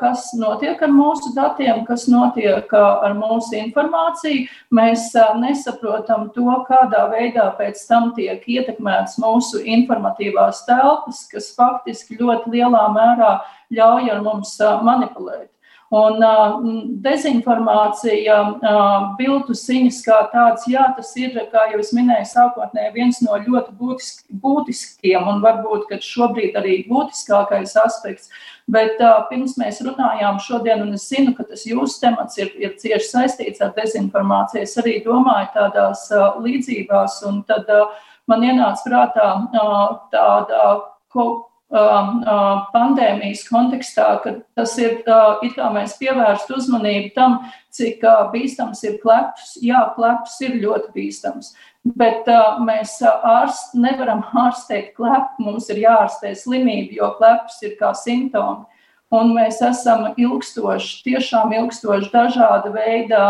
kas 0.00 0.30
notiek 0.40 0.80
ar 0.80 0.94
mūsu 0.94 1.34
datiem, 1.36 1.82
kas 1.84 2.06
notiek 2.08 2.72
ar 2.72 3.12
mūsu 3.18 3.58
informāciju. 3.60 4.48
Mēs 4.72 5.10
nesaprotam 5.42 6.30
to, 6.32 6.48
kādā 6.70 7.04
veidā 7.12 7.50
pēc 7.60 7.84
tam 7.90 8.14
tiek 8.16 8.40
ietekmēts 8.48 9.20
mūsu 9.20 9.60
informatīvās 9.76 10.64
telpas, 10.70 11.26
kas 11.28 11.52
faktiski 11.58 12.16
ļoti 12.22 12.56
lielā 12.56 12.86
mērā 12.96 13.36
ļauj 13.76 14.14
ar 14.16 14.24
mums 14.24 14.56
manipulēt. 14.88 15.50
Un 15.90 16.22
uh, 16.22 16.60
dezinformācija, 17.02 18.34
uh, 18.62 19.06
bildu 19.18 19.56
ziņas 19.58 19.96
kā 20.04 20.18
tāds, 20.30 20.68
jā, 20.70 20.84
tas 20.94 21.08
ir, 21.18 21.34
kā 21.50 21.64
jau 21.72 21.80
es 21.82 21.90
minēju, 21.96 22.28
sākotnēji 22.30 22.92
viens 22.94 23.18
no 23.26 23.34
ļoti 23.34 23.74
būtisk, 23.80 24.20
būtiskiem 24.44 25.26
un 25.32 25.42
varbūt 25.42 25.90
šobrīd 26.06 26.54
arī 26.60 26.76
būtiskākais 26.86 27.74
aspekts. 27.82 28.30
Bet 28.70 29.02
uh, 29.02 29.24
pirms 29.32 29.56
mēs 29.58 29.82
runājām 29.82 30.38
šodien, 30.38 30.86
un 30.86 30.94
es 30.94 31.08
zinu, 31.10 31.34
ka 31.34 31.48
tas 31.50 31.66
jūsu 31.66 31.98
temats 32.04 32.38
ir, 32.38 32.54
ir 32.54 32.78
cieši 32.78 33.10
saistīts 33.10 33.66
ar 33.66 33.74
dezinformāciju, 33.74 34.62
es 34.62 34.78
arī 34.78 35.00
domāju 35.02 35.50
tādās 35.58 36.06
uh, 36.14 36.38
līdzībās, 36.38 37.18
un 37.26 37.42
tad 37.50 37.66
uh, 37.66 37.90
man 38.30 38.46
ienāca 38.46 38.86
prātā 38.86 39.30
uh, 39.42 39.86
tāda 40.14 40.62
uh, 40.70 41.40
pandēmijas 41.70 43.44
kontekstā, 43.46 44.06
ka 44.24 44.32
tas 44.58 44.72
ir 44.78 45.04
uh, 45.06 45.38
it 45.46 45.54
kā 45.54 45.68
mēs 45.70 45.94
pievērstu 46.00 46.56
uzmanību 46.58 47.12
tam, 47.14 47.38
cik 47.70 48.02
uh, 48.02 48.26
bīstams 48.32 48.82
ir 48.88 48.98
kleps. 49.02 49.54
Jā, 49.62 49.84
kleps 49.94 50.40
ir 50.42 50.58
ļoti 50.62 50.90
bīstams, 50.96 51.52
bet 51.94 52.26
mēs 52.66 52.98
ārst, 53.06 53.76
nevaram 53.78 54.24
ārstēt 54.44 54.94
klepu, 54.98 55.46
mums 55.46 55.70
ir 55.70 55.84
jāārstē 55.84 56.34
slimība, 56.34 56.96
jo 56.98 57.14
kleps 57.20 57.62
ir 57.62 57.78
kā 57.78 57.94
simptomi. 57.94 58.66
Un 59.10 59.32
mēs 59.34 59.56
esam 59.66 60.04
ilgstoši, 60.22 61.00
tiešām 61.02 61.50
ilgstoši 61.56 62.12
dažāda 62.12 62.70
veida 62.70 63.22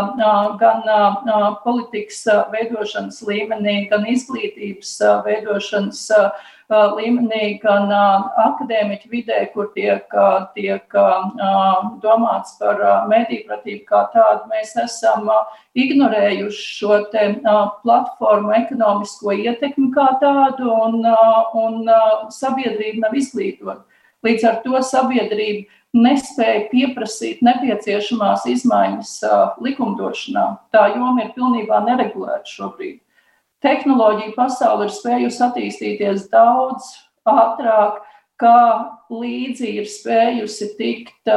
gan 0.60 0.82
politikas 1.64 2.18
veidošanas 2.52 3.22
līmenī, 3.24 3.86
gan 3.88 4.04
izglītības 4.12 4.90
veidošanas 5.24 6.02
līmenī 6.98 7.46
gan 7.62 7.88
akadēmiķu 8.44 9.08
vidē, 9.08 9.40
kur 9.54 9.70
tiek, 9.72 10.04
tiek 10.52 10.84
domāts 12.04 12.58
par 12.60 12.84
mediju 13.08 13.80
kā 13.88 14.02
tādu. 14.12 14.52
Mēs 14.52 14.76
esam 14.84 15.32
ignorējuši 15.72 16.66
šo 16.76 17.00
platformu 17.80 18.52
ekonomisko 18.60 19.32
ietekmi 19.32 19.88
kā 19.96 20.10
tādu, 20.20 20.68
un, 20.68 21.08
un 21.64 21.88
sabiedrība 22.36 23.08
nav 23.08 23.16
izglītota. 23.16 23.80
Līdz 24.26 24.48
ar 24.48 24.58
to 24.64 24.80
sabiedrība 24.84 25.68
nespēja 25.96 26.66
pieprasīt 26.70 27.40
nepieciešamās 27.42 28.44
izmaiņas 28.52 29.14
likumdošanā. 29.64 30.46
Tā 30.74 30.90
joma 30.94 31.24
ir 31.24 31.32
pilnībā 31.36 31.80
neregulēta 31.86 32.46
šobrīd 32.46 33.00
tehnoloģija 33.64 34.34
pasaule 34.36 34.88
ir 34.88 34.94
spējusi 34.94 35.42
attīstīties 35.46 36.28
daudz 36.32 36.88
ātrāk, 37.28 38.00
kā 38.40 38.60
līdzi 39.12 39.74
ir 39.82 39.88
spējusi 39.90 40.70
tikt, 40.78 41.32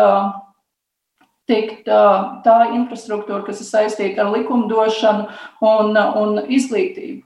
tikt 1.50 1.90
tā 1.90 2.58
infrastruktūra, 2.78 3.44
kas 3.48 3.60
ir 3.64 3.70
saistīta 3.70 4.24
ar 4.24 4.32
likumdošanu 4.38 5.28
un, 5.68 6.00
un 6.00 6.42
izglītību. 6.48 7.22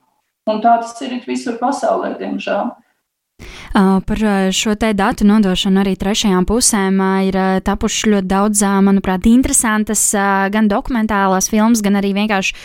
Un 0.47 0.61
tā 0.63 0.77
tas 0.81 0.95
ir 1.03 1.17
visur 1.27 1.57
pasaulē, 1.59 2.13
diemžēl. 2.21 2.71
Par 3.73 4.21
šo 4.51 4.75
te 4.79 4.91
datu 4.97 5.25
nodošanu 5.27 5.81
arī 5.81 5.95
trešajām 5.99 6.45
pusēm 6.47 7.01
ir 7.27 7.37
tapušas 7.65 8.07
ļoti 8.13 8.29
daudz, 8.29 8.63
manuprāt, 8.85 9.27
interesantas 9.29 10.03
gan 10.53 10.69
dokumentālās 10.71 11.49
filmas, 11.51 11.83
gan 11.85 11.99
arī 11.99 12.13
vienkārši 12.17 12.55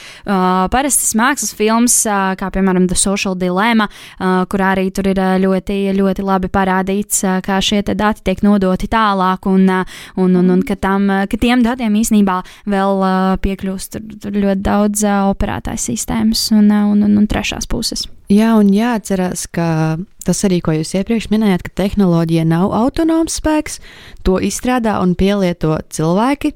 parastas 0.73 1.13
mākslas 1.19 1.55
filmas, 1.59 1.99
kā 2.07 2.51
piemēram 2.55 2.87
The 2.91 2.99
Social 2.99 3.37
Dilemma, 3.39 3.89
kurā 4.21 4.73
arī 4.77 4.89
tur 4.95 5.11
ir 5.13 5.21
ļoti, 5.43 5.79
ļoti 5.99 6.27
labi 6.27 6.53
parādīts, 6.53 7.25
kā 7.45 7.61
šie 7.65 7.83
dati 7.93 8.25
tiek 8.25 8.43
nodoti 8.47 8.89
tālāk 8.93 9.51
un, 9.51 9.69
un, 10.17 10.41
un, 10.41 10.55
un 10.57 10.65
ka, 10.67 10.79
tam, 10.81 11.11
ka 11.29 11.41
tiem 11.41 11.65
datiem 11.67 11.99
īsnībā 12.03 12.41
vēl 12.73 13.07
piekļūst 13.43 13.97
tur, 13.97 14.09
tur 14.23 14.43
ļoti 14.47 14.65
daudz 14.65 15.07
operētāju 15.35 15.87
sistēmas 15.91 16.49
un, 16.57 16.71
un, 16.71 17.07
un, 17.07 17.17
un 17.21 17.31
trešās 17.31 17.69
puses. 17.71 18.07
Jā, 18.33 18.55
un 18.57 18.71
jāatcerās, 18.73 19.45
ka 19.53 19.99
tas 20.25 20.39
arī, 20.47 20.61
ko 20.65 20.73
jūs 20.73 20.95
iepriekš 20.97 21.27
minējāt, 21.33 21.65
ka 21.67 21.73
tehnoloģija 21.83 22.45
nav 22.49 22.73
autonoms 22.73 23.35
spēks, 23.41 23.77
to 24.25 24.39
izstrādā 24.41 24.95
un 25.03 25.13
pielieto 25.19 25.75
cilvēki. 25.93 26.53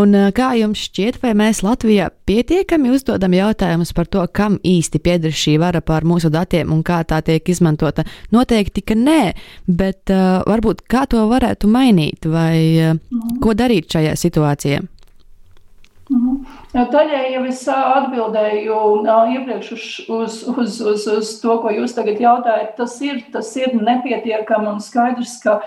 Un 0.00 0.12
kā 0.36 0.50
jums 0.58 0.82
šķiet, 0.88 1.20
vai 1.22 1.32
mēs 1.38 1.62
Latvijā 1.64 2.10
pietiekami 2.28 2.92
uzdodam 2.92 3.36
jautājumus 3.38 3.94
par 3.96 4.10
to, 4.10 4.26
kam 4.36 4.58
īsti 4.60 5.00
pieder 5.00 5.32
šī 5.32 5.56
vara 5.62 5.80
pār 5.80 6.04
mūsu 6.04 6.28
datiem 6.34 6.74
un 6.74 6.82
kā 6.84 7.00
tā 7.08 7.22
tiek 7.24 7.48
izmantota? 7.54 8.04
Noteikti, 8.34 8.84
ka 8.84 8.98
nē, 8.98 9.20
bet 9.64 10.12
uh, 10.12 10.42
varbūt 10.50 10.84
kā 10.90 11.06
to 11.08 11.24
varētu 11.30 11.70
mainīt 11.70 12.28
vai 12.28 12.58
uh, 12.90 12.98
ko 13.40 13.56
darīt 13.56 13.96
šajā 13.96 14.18
situācijā? 14.26 14.82
Daļai 16.74 17.28
jau 17.30 17.44
es 17.46 17.60
atbildēju 17.70 18.78
iepriekš 19.06 19.68
uz, 19.76 19.84
uz, 20.10 20.38
uz, 20.50 20.78
uz, 20.82 21.04
uz 21.06 21.28
to, 21.38 21.54
ko 21.62 21.70
jūs 21.70 21.94
tagad 21.94 22.18
jautājat. 22.18 22.72
Tas 22.80 22.96
ir, 23.06 23.20
tas 23.30 23.52
ir 23.60 23.76
nepietiekami 23.78 24.72
un 24.72 24.80
skaidrs, 24.82 25.36
ka 25.44 25.60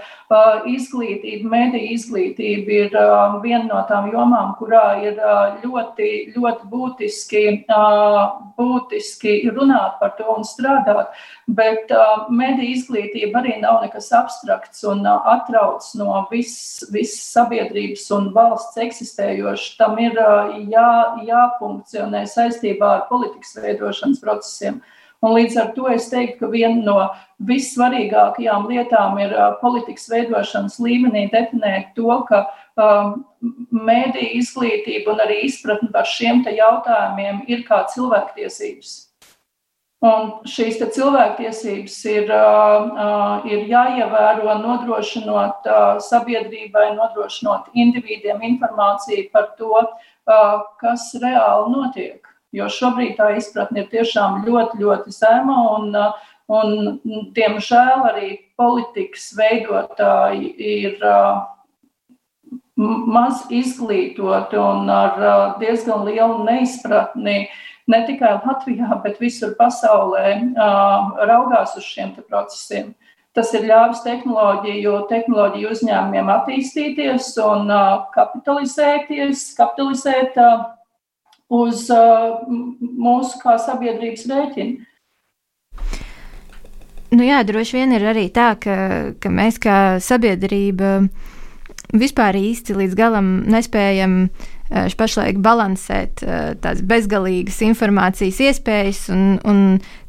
izglītība, 0.67 1.47
mediju 1.47 1.93
izglītība 1.95 2.73
ir 2.81 2.97
viena 3.39 3.63
no 3.69 3.79
tām 3.87 4.09
jomām, 4.11 4.51
kurā 4.59 4.97
ir 5.05 5.15
ļoti, 5.63 6.09
ļoti 6.35 6.67
būtiski, 6.67 7.43
būtiski 8.59 9.37
runāt 9.55 9.95
par 10.01 10.17
to 10.19 10.27
un 10.35 10.43
strādāt. 10.43 11.15
Bet 11.47 11.87
mediju 12.27 12.75
izglītība 12.75 13.39
arī 13.39 13.55
nav 13.61 13.79
nekas 13.85 14.11
abstrakts 14.11 14.83
un 14.83 15.07
atrauc 15.07 15.87
no 15.95 16.25
visas 16.33 16.83
vis 16.91 17.15
sabiedrības 17.31 18.03
un 18.17 18.33
valsts 18.35 18.83
eksistējošs. 18.83 19.77
Tam 19.79 19.95
ir 20.03 20.19
jā, 20.67 20.91
jāfunkcionē 21.27 22.25
saistībā 22.29 22.93
ar 22.93 23.03
politikas 23.09 23.57
veidošanas 23.61 24.21
procesiem. 24.23 24.81
Un 25.25 25.33
līdz 25.33 25.55
ar 25.57 25.71
to 25.73 25.87
es 25.89 26.11
teiktu, 26.11 26.43
ka 26.43 26.51
viena 26.51 26.83
no 26.85 26.97
vissvarīgākajām 27.49 28.67
lietām 28.69 29.17
ir 29.23 29.33
politikas 29.63 30.05
veidošanas 30.11 30.77
līmenī 30.83 31.25
definēt 31.33 31.95
to, 31.97 32.19
ka 32.29 32.43
um, 32.77 33.25
mēdīja 33.73 34.37
izglītība 34.37 35.15
un 35.15 35.25
arī 35.25 35.41
izpratne 35.47 35.89
par 35.93 36.05
šiem 36.05 36.45
jautājumiem 36.45 37.43
ir 37.49 37.65
kā 37.65 37.81
cilvēktiesības. 37.95 39.06
Un 40.05 40.27
šīs 40.45 40.77
cilvēktiesības 40.93 41.95
ir, 42.11 42.27
uh, 42.29 43.45
ir 43.49 43.63
jāievēro, 43.65 44.51
nodrošinot 44.61 45.65
uh, 45.65 45.97
sabiedrībai, 46.05 46.91
nodrošinot 46.93 47.71
individiem 47.73 48.43
informāciju 48.45 49.25
par 49.33 49.55
to, 49.57 49.73
uh, 49.81 50.59
kas 50.77 51.09
reāli 51.17 51.73
notiek. 51.73 52.29
Jo 52.53 52.69
šobrīd 52.69 53.17
tā 53.17 53.31
izpratne 53.39 53.83
ir 53.83 53.89
tiešām 53.89 54.43
ļoti, 54.45 54.77
ļoti 54.85 55.17
zema, 55.17 55.57
un, 55.79 55.97
un 56.45 56.99
diemžēl 57.33 58.05
arī 58.11 58.29
politikas 58.57 59.31
veidotāji 59.37 60.53
ir 60.61 61.01
maz 62.77 63.47
izglītoti 63.49 64.61
un 64.61 64.89
ar 64.93 65.57
diezgan 65.57 66.05
lielu 66.05 66.45
neizpratni 66.45 67.47
ne 67.87 67.99
tikai 68.07 68.37
Latvijā, 68.45 68.89
bet 69.03 69.19
visur 69.23 69.55
pasaulē 69.59 70.33
raugās 71.29 71.75
uz 71.79 71.85
šiem 71.87 72.15
procesiem. 72.19 72.93
Tas 73.37 73.51
ir 73.53 73.67
ļāvis 73.69 74.01
tehnoloģiju, 74.01 74.93
tehnoloģiju 75.11 75.69
uzņēmumiem 75.75 76.31
attīstīties 76.33 77.35
un 77.45 77.69
kapitalizēties, 78.15 79.51
kapitalizēt 79.59 80.39
uz 81.53 81.85
uh, 81.93 82.41
mūsu 82.81 83.39
kā 83.43 83.55
sabiedrības 83.61 84.25
rēķina. 84.31 84.87
Nu 87.15 87.23
jā, 87.23 87.39
droši 87.47 87.77
vien 87.77 87.93
ir 87.95 88.03
arī 88.09 88.25
tā, 88.35 88.51
ka, 88.59 88.75
ka 89.21 89.29
mēs 89.31 89.61
kā 89.63 89.77
sabiedrība 90.03 91.05
vispār 91.95 92.35
īsti 92.35 92.75
līdz 92.75 92.97
galam 92.99 93.29
nespējam 93.47 94.25
pašlaik 94.99 95.37
balansēt 95.43 96.23
tādas 96.23 96.81
bezgalīgas 96.83 97.61
informācijas 97.63 98.41
iespējas 98.49 99.05
un, 99.13 99.37
un 99.47 99.61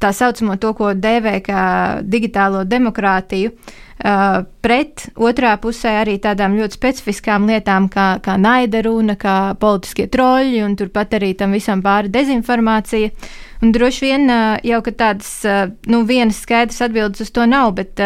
tā 0.02 0.10
saucamo 0.14 0.56
to, 0.58 0.72
ko 0.74 0.94
dēvē 0.98 1.36
kā 1.46 1.66
digitālo 2.02 2.64
demokrātiju. 2.66 3.54
Uh, 3.98 4.44
pret 4.62 5.08
otrā 5.18 5.56
pusē 5.58 5.96
arī 6.04 6.20
tādām 6.22 6.54
ļoti 6.54 6.76
specifiskām 6.76 7.48
lietām, 7.50 7.88
kā, 7.90 8.20
kā 8.22 8.36
naida 8.38 8.84
runa, 8.86 9.16
kā 9.18 9.56
politiskie 9.58 10.06
troļļi, 10.06 10.60
un 10.62 10.76
turpat 10.78 11.16
arī 11.18 11.32
tam 11.34 11.56
visam 11.56 11.82
pāri 11.82 12.12
dezinformācija. 12.14 13.10
Un 13.58 13.72
droši 13.74 14.04
vien 14.04 14.30
uh, 14.30 14.54
jau 14.62 14.78
tādas 14.92 15.32
uh, 15.42 15.64
nu, 15.90 16.04
vienas 16.06 16.38
skaidras 16.44 16.78
atbildes 16.86 17.26
uz 17.26 17.34
to 17.34 17.48
nav, 17.50 17.72
bet 17.80 17.98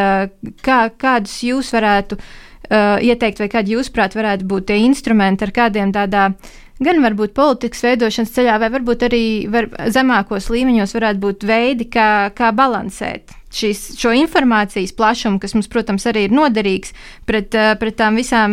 kā, 0.64 0.78
kādus 0.96 1.36
jūs 1.44 1.74
varētu 1.76 2.16
ieteikt, 2.72 3.42
vai 3.42 3.48
kādi 3.52 3.76
jūsuprāt 3.76 4.16
varētu 4.16 4.48
būt 4.48 4.70
tie 4.70 4.78
instrumenti, 4.86 5.44
ar 5.44 5.52
kādiem 5.52 5.92
tādā 5.92 6.30
gan 6.82 7.02
varbūt 7.04 7.34
politikas 7.36 7.84
veidošanas 7.84 8.32
ceļā, 8.34 8.56
vai 8.62 8.70
varbūt 8.72 9.06
arī 9.06 9.24
var, 9.52 9.68
zemākos 9.92 10.48
līmeņos 10.50 10.96
varētu 10.96 11.22
būt 11.22 11.46
veidi, 11.46 11.88
kā, 11.92 12.08
kā 12.36 12.50
balansēt 12.56 13.36
šīs, 13.52 13.82
šo 14.00 14.12
informācijas 14.16 14.94
plašumu, 14.96 15.40
kas 15.42 15.54
mums, 15.56 15.68
protams, 15.72 16.06
arī 16.08 16.26
ir 16.26 16.34
noderīgs 16.34 16.94
pret, 17.28 17.54
eh, 17.54 17.74
pret 17.80 17.98
tām 18.00 18.16
visām 18.20 18.52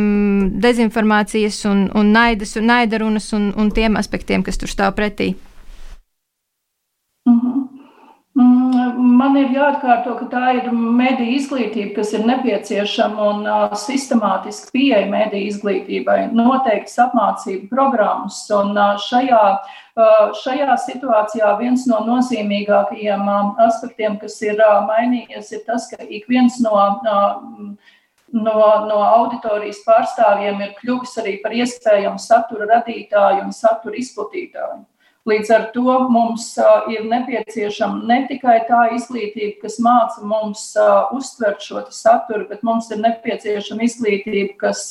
dezinformācijas 0.61 1.63
un, 1.71 1.87
un 1.95 2.11
naidas 2.15 2.55
un 2.59 2.69
naidarunas 2.69 3.31
un, 3.37 3.51
un 3.55 3.71
tiem 3.71 3.97
aspektiem, 3.99 4.43
kas 4.43 4.59
tur 4.59 4.71
stāv 4.71 4.95
pretī. 4.99 5.33
Mm 7.25 7.39
-hmm. 7.39 7.68
Man 8.39 9.35
ir 9.35 9.49
jāatkārto, 9.51 10.13
ka 10.15 10.25
tā 10.31 10.43
ir 10.59 10.69
mediju 10.71 11.35
izglītība, 11.35 11.91
kas 11.97 12.13
ir 12.15 12.23
nepieciešama 12.27 13.25
un 13.33 13.41
uh, 13.43 13.73
sistemātiski 13.75 14.71
pieeja 14.75 15.09
mediju 15.11 15.49
izglītībai, 15.49 16.17
noteikts 16.37 16.95
apmācību 17.03 17.67
programmas. 17.73 18.45
Un 18.55 18.71
uh, 18.77 18.95
šajā 19.09 19.41
uh, 19.49 19.79
Šajā 20.39 20.75
situācijā 20.79 21.49
viens 21.59 21.85
no 21.89 21.99
nozīmīgākajiem 22.07 23.25
aspektiem, 23.65 24.15
kas 24.21 24.37
ir 24.45 24.61
mainījies, 24.87 25.51
ir 25.57 25.65
tas, 25.65 25.89
ka 25.91 26.05
ik 26.07 26.29
viens 26.31 26.59
no, 26.63 26.75
no, 27.03 27.17
no 28.31 28.99
auditorijas 29.03 29.81
pārstāvjiem 29.87 30.61
ir 30.63 30.77
kļuvis 30.77 31.17
arī 31.19 31.35
par 31.43 31.57
iespējamu 31.57 32.21
satura 32.21 32.69
radītāju 32.77 33.43
un 33.47 33.51
satura 33.55 33.99
izplatītāju. 33.99 34.85
Līdz 35.29 35.49
ar 35.53 35.65
to 35.73 35.95
mums 36.09 36.45
ir 36.89 37.03
nepieciešama 37.09 38.05
ne 38.09 38.19
tikai 38.29 38.59
tā 38.69 38.85
izglītība, 38.95 39.59
kas 39.65 39.77
māca 39.83 40.23
mums 40.25 40.63
uztvert 41.13 41.61
šo 41.61 41.83
saturu, 41.93 42.47
bet 42.49 42.63
mums 42.65 42.89
ir 42.93 43.01
nepieciešama 43.03 43.85
izglītība, 43.85 44.55
kas 44.63 44.87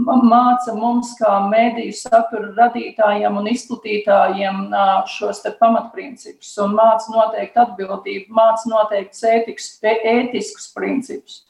māca 0.00 0.74
mums, 0.76 1.14
kā 1.20 1.32
mēdīju 1.48 1.96
satura 1.96 2.50
radītājiem 2.58 3.38
un 3.40 3.48
izplatītājiem, 3.52 4.60
šos 5.14 5.44
pamatprincipus 5.60 6.52
un 6.64 6.76
māca 6.76 7.14
noteikti 7.14 7.64
atbildību, 7.64 8.34
māca 8.36 8.74
noteikti 8.74 9.32
ētikus, 9.32 9.72
ētiskus 9.86 10.70
principus. 10.76 11.42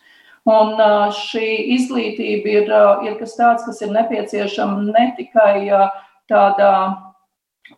Un 0.51 0.79
šī 1.15 1.47
izglītība 1.77 2.57
ir, 2.61 2.75
ir 3.07 3.21
kas 3.21 3.37
tāds, 3.39 3.67
kas 3.67 3.83
ir 3.85 3.93
nepieciešama 3.97 4.87
ne 4.89 5.13
tikai 5.19 5.69
tādā 6.31 6.75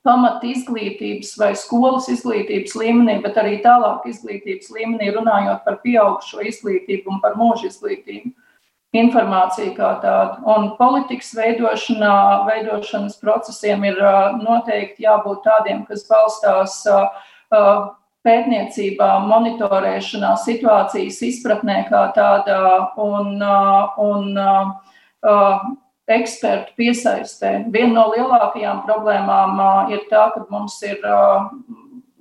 pamata 0.07 0.49
izglītības 0.51 1.35
vai 1.39 1.53
skolas 1.59 2.09
izglītības 2.13 2.75
līmenī, 2.79 3.19
bet 3.25 3.39
arī 3.39 3.59
tālāk 3.65 4.07
izglītības 4.11 4.71
līmenī, 4.75 5.13
runājot 5.15 5.63
par 5.67 5.79
pieaugušo 5.85 6.43
izglītību 6.51 7.15
un 7.15 7.21
par 7.23 7.39
mūža 7.39 7.71
izglītību 7.71 8.33
informāciju 8.93 9.73
kā 9.77 9.95
tādu. 10.03 10.43
Un 10.53 10.73
politikas 10.77 11.33
veidošanā, 11.37 12.15
veidošanas 12.49 13.17
procesiem 13.23 13.87
ir 13.89 14.01
noteikti 14.43 15.07
jābūt 15.07 15.45
tādiem, 15.47 15.85
kas 15.89 16.05
balstās 16.11 16.83
pētniecībā, 18.23 19.09
monitorēšanā, 19.27 20.35
situācijas 20.45 21.23
izpratnē 21.31 21.79
kā 21.89 22.05
tādā 22.17 22.61
un, 23.01 23.41
un 23.43 24.29
ekspertu 26.15 26.75
piesaistē. 26.79 27.53
Viena 27.75 27.95
no 27.97 28.07
lielākajām 28.13 28.85
problēmām 28.87 29.63
ir 29.93 30.05
tā, 30.11 30.29
ka 30.35 30.45
mums 30.51 30.79
ir 30.87 31.01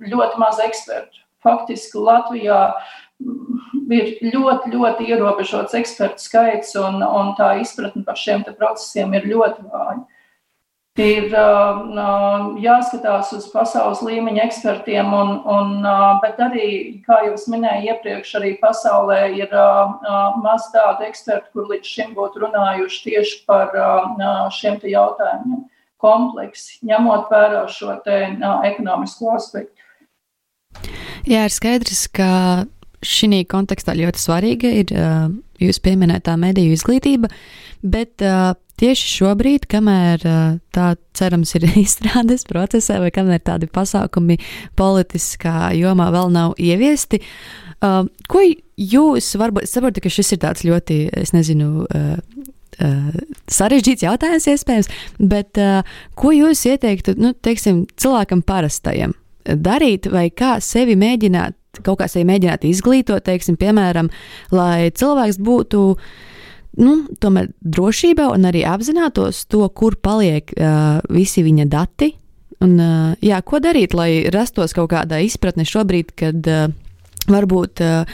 ļoti 0.02 0.40
maz 0.42 0.60
ekspertu. 0.62 1.22
Faktiski 1.42 1.98
Latvijā 1.98 2.60
ir 3.92 4.12
ļoti, 4.22 4.72
ļoti 4.72 5.08
ierobežots 5.10 5.74
ekspertu 5.78 6.22
skaits, 6.22 6.74
un, 6.78 7.02
un 7.02 7.32
tā 7.38 7.56
izpratne 7.62 8.04
par 8.06 8.18
šiem 8.18 8.44
procesiem 8.50 9.14
ir 9.18 9.28
ļoti 9.34 9.66
vāja. 9.68 10.02
Ir 11.00 11.30
uh, 11.32 12.50
jāskatās 12.60 13.30
uz 13.32 13.46
pasaules 13.48 14.02
līmeņa 14.04 14.42
ekspertiem, 14.44 15.06
un, 15.16 15.30
un, 15.48 15.70
uh, 15.88 16.18
bet 16.20 16.36
arī, 16.44 16.66
kā 17.06 17.22
jau 17.24 17.38
minēju 17.54 17.94
iepriekš, 17.94 18.34
arī 18.36 18.50
pasaulē 18.60 19.22
ir 19.38 19.54
uh, 19.56 19.94
maz 20.44 20.66
tādu 20.74 21.06
ekspertu, 21.06 21.48
kur 21.54 21.70
līdz 21.70 21.88
šim 21.94 22.12
būtu 22.18 22.42
runājuši 22.44 23.00
tieši 23.06 23.38
par 23.48 23.72
šiem 24.52 24.76
jautājumiem 24.84 25.64
kompleksi, 26.02 26.82
ņemot 26.84 27.32
vērā 27.32 27.64
šo 27.72 27.96
te, 28.04 28.18
ekonomisko 28.68 29.32
aspektu. 29.38 29.80
Jā, 31.24 31.46
ir 31.46 31.56
skaidrs, 31.56 32.04
ka 32.12 32.28
šī 33.00 33.46
kontekstā 33.48 33.96
ļoti 33.96 34.20
svarīga 34.20 34.76
ir 34.82 34.92
uh, 34.92 35.32
jūsu 35.68 35.82
pieminētā 35.84 36.36
mediju 36.40 36.74
izglītība, 36.76 37.30
bet 37.82 38.24
uh, 38.24 38.52
tieši 38.80 39.10
šobrīd, 39.16 39.66
kamēr 39.70 40.26
uh, 40.26 40.42
tā 40.74 40.92
cerams 41.18 41.54
ir 41.58 41.68
izstrādes 41.84 42.46
procesā, 42.48 43.00
vai 43.02 43.12
kamēr 43.14 43.42
tādi 43.46 43.70
pasākumi 43.70 44.38
politiskā 44.78 45.72
jomā 45.78 46.10
vēl 46.14 46.32
nav 46.34 46.56
ieviesti, 46.60 47.22
uh, 47.82 48.02
ko 48.28 48.44
jūs 48.76 49.34
varbūt 49.38 49.70
saprotat, 49.70 50.02
ka 50.04 50.12
šis 50.12 50.34
ir 50.36 50.42
tāds 50.46 50.66
ļoti, 50.68 51.04
es 51.24 51.36
nezinu, 51.36 51.86
uh, 51.88 52.16
Uh, 52.80 53.12
sarežģīts 53.52 54.00
jautājums, 54.00 54.46
iespējams, 54.48 54.86
bet 55.20 55.58
uh, 55.60 55.84
ko 56.16 56.30
jūs 56.32 56.64
ieteiktu 56.70 57.12
nu, 57.20 57.34
teiksim, 57.44 57.82
cilvēkam 58.00 58.40
parastajam 58.48 59.12
darīt, 59.44 60.08
vai 60.08 60.30
kā 60.32 60.54
sevi 60.64 60.96
mēģināt 60.98 61.54
kaut 61.80 62.02
kā 62.02 62.08
sevi 62.10 62.26
mēģināt 62.28 62.66
izglītot, 62.68 63.24
teiksim, 63.24 63.56
piemēram, 63.60 64.10
lai 64.52 64.90
cilvēks 64.92 65.40
būtu. 65.40 65.86
Nu, 66.80 66.92
tomēr 67.20 67.50
drošībā 67.60 68.30
un 68.32 68.46
arī 68.48 68.62
apzinātos 68.64 69.42
to, 69.52 69.66
kur 69.76 69.96
paliek 70.00 70.48
uh, 70.56 71.00
visi 71.12 71.44
viņa 71.44 71.66
dati. 71.68 72.14
Un, 72.64 72.78
uh, 72.80 73.10
jā, 73.20 73.40
ko 73.44 73.60
darīt, 73.60 73.92
lai 73.96 74.24
rastos 74.32 74.72
kaut 74.76 74.88
kāda 74.92 75.18
izpratne 75.20 75.66
šobrīd, 75.68 76.14
kad 76.16 76.48
uh, 76.48 76.70
varbūt 77.28 77.82
uh, 77.84 78.08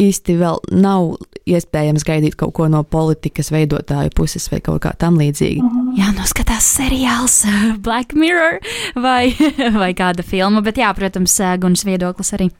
īsti 0.00 0.36
vēl 0.40 0.58
nav 0.74 1.12
iespējams 1.50 2.06
gaidīt 2.06 2.34
kaut 2.40 2.54
ko 2.58 2.66
no 2.70 2.82
politikas 2.82 3.52
veidotāju 3.54 4.10
puses 4.16 4.48
vai 4.50 4.58
kaut 4.64 4.82
kā 4.86 4.94
tam 4.98 5.18
līdzīga. 5.20 5.62
-hmm. 5.62 5.92
Jā, 5.98 6.10
noskatās 6.16 6.66
seriāls 6.78 7.44
Black 7.78 8.14
Mirror 8.14 8.58
vai, 8.94 9.36
vai 9.82 9.92
kāda 9.94 10.26
filma, 10.26 10.62
bet 10.62 10.78
jā, 10.78 10.90
protams, 10.94 11.38
Gunas 11.60 11.86
viedoklis 11.86 12.34
arī. 12.34 12.50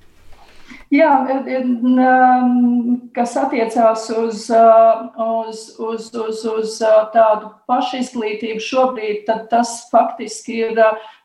Jā, 0.90 1.10
kas 3.14 3.36
attiecās 3.38 4.08
uz, 4.10 4.48
uz, 4.50 5.60
uz, 5.78 6.08
uz, 6.18 6.40
uz 6.50 6.72
tādu 7.14 7.52
pašizglītību 7.70 8.64
šobrīd, 8.64 9.20
tad 9.28 9.44
tas 9.52 9.76
faktiski 9.92 10.56
ir 10.64 10.80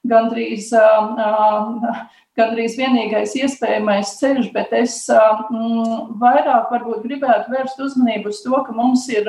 gandrīz, 0.06 0.70
gandrīz 2.38 2.78
vienīgais 2.78 3.34
iespējamais 3.42 4.14
ceļš, 4.20 4.52
bet 4.54 4.78
es 4.78 5.00
vairāk 5.10 6.70
varbūt 6.70 7.02
gribētu 7.10 7.58
vērst 7.58 7.82
uzmanību 7.88 8.30
uz 8.30 8.46
to, 8.46 8.62
ka 8.68 8.76
mums 8.78 9.10
ir 9.10 9.26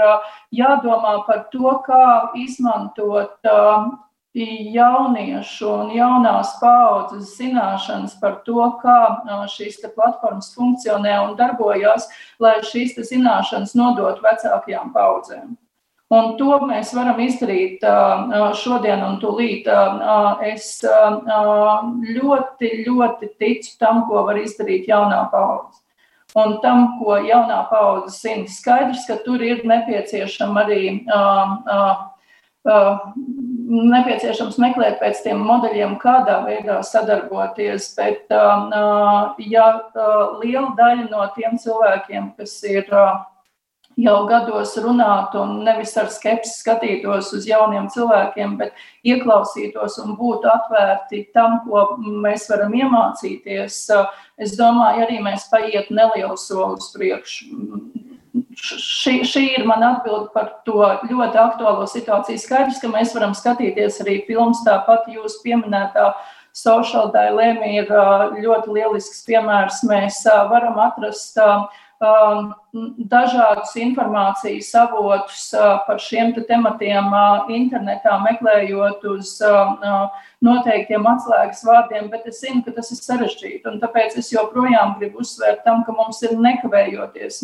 jādomā 0.53 1.23
par 1.25 1.47
to, 1.55 1.79
kā 1.89 2.03
izmantot 2.45 3.41
jauniešu 4.37 5.69
un 5.73 5.93
jaunās 5.97 6.55
paaudzes 6.61 7.37
zināšanas 7.39 8.17
par 8.21 8.43
to, 8.45 8.61
kā 8.83 8.99
šīs 9.53 9.81
platformas 9.95 10.53
funkcionē 10.55 11.15
un 11.25 11.37
darbojas, 11.39 12.09
lai 12.39 12.59
šīs 12.61 12.99
zināšanas 13.09 13.73
nodot 13.79 14.21
vecākajām 14.25 14.93
paudzēm. 14.93 15.57
Un 16.15 16.37
to 16.39 16.61
mēs 16.69 16.93
varam 16.95 17.19
izdarīt 17.25 17.83
šodien 18.61 19.01
un 19.03 19.17
tūlīt. 19.19 19.67
Es 20.47 20.69
ļoti, 20.85 22.71
ļoti 22.87 23.31
ticu 23.41 23.73
tam, 23.81 24.05
ko 24.07 24.23
var 24.29 24.39
izdarīt 24.39 24.87
jaunā 24.87 25.25
paudze. 25.33 25.83
Un 26.37 26.59
tam, 26.63 27.01
ko 27.01 27.17
jaunā 27.25 27.65
paudze 27.71 28.13
zina, 28.21 28.47
skaidrs, 28.47 29.07
ka 29.09 29.17
tur 29.25 29.43
ir 29.43 29.65
nepieciešama 29.67 30.67
arī 30.67 30.99
nepieciešams 33.67 34.59
meklēt 34.63 35.01
pēc 35.01 35.23
tiem 35.25 35.41
modeļiem, 35.47 35.97
kādā 36.03 36.41
veidā 36.47 36.81
sadarboties. 36.87 37.89
Bet, 37.99 38.31
ja 38.31 39.67
liela 40.43 40.69
daļa 40.79 41.09
no 41.11 41.25
tiem 41.35 41.59
cilvēkiem, 41.63 42.31
kas 42.39 42.59
ir 42.69 42.93
jau 43.97 44.17
gados 44.29 44.75
runāt 44.85 45.35
un 45.41 45.63
nevis 45.65 45.95
ar 45.97 46.11
skepsi 46.13 46.53
skatītos 46.61 47.33
uz 47.37 47.47
jauniem 47.49 47.89
cilvēkiem, 47.93 48.57
bet 48.61 48.77
ieklausītos 49.09 49.97
un 50.05 50.17
būtu 50.19 50.51
atvērti 50.53 51.25
tam, 51.37 51.63
ko 51.65 51.97
mēs 52.25 52.49
varam 52.53 52.77
iemācīties. 52.77 53.79
Es 54.37 54.57
domāju, 54.59 55.07
arī 55.07 55.23
mēs 55.25 55.49
paiet 55.53 55.89
nelielu 55.91 56.37
soli 56.41 56.77
uz 56.77 56.91
priekšu. 56.93 57.49
Šī, 58.57 59.21
šī 59.27 59.45
ir 59.59 59.67
mana 59.69 59.95
atbilde 59.97 60.31
par 60.35 60.51
to 60.67 60.81
ļoti 61.09 61.41
aktuālo 61.41 61.87
situāciju. 61.91 62.41
Skaidrs, 62.43 62.81
ka 62.83 62.91
mēs 62.93 63.15
varam 63.17 63.35
skatīties 63.37 64.01
arī 64.05 64.21
filmas, 64.29 64.65
tāpat 64.67 65.09
jūs 65.13 65.41
pieminētā 65.45 66.11
Social 66.57 67.11
Dilemma 67.13 67.69
ir 67.69 67.91
ļoti 68.41 68.77
lielisks 68.79 69.25
piemērs. 69.29 69.83
Mēs 69.89 70.23
varam 70.53 70.81
atrast 70.85 71.37
Um, 71.97 72.53
dažādus 73.11 73.73
informācijas 73.81 74.69
avotus 74.81 75.49
par 75.87 76.01
šiem 76.03 76.33
te 76.37 76.43
tematiem 76.49 77.13
internetā, 77.53 78.17
meklējot 78.25 79.05
uz 79.11 79.37
noteiktiem 80.45 81.07
atslēgas 81.09 81.63
vārdiem, 81.67 82.11
bet 82.13 82.27
es 82.31 82.41
zinu, 82.43 82.63
ka 82.67 82.75
tas 82.77 82.91
ir 82.93 83.01
sarežģīti. 83.01 83.65
Un 83.71 83.79
tāpēc 83.83 84.19
es 84.21 84.33
joprojām 84.35 84.97
gribu 85.01 85.23
uzsvērt 85.25 85.63
tam, 85.67 85.85
ka 85.87 85.95
mums 85.97 86.21
ir 86.27 86.37
nekavējoties 86.41 87.43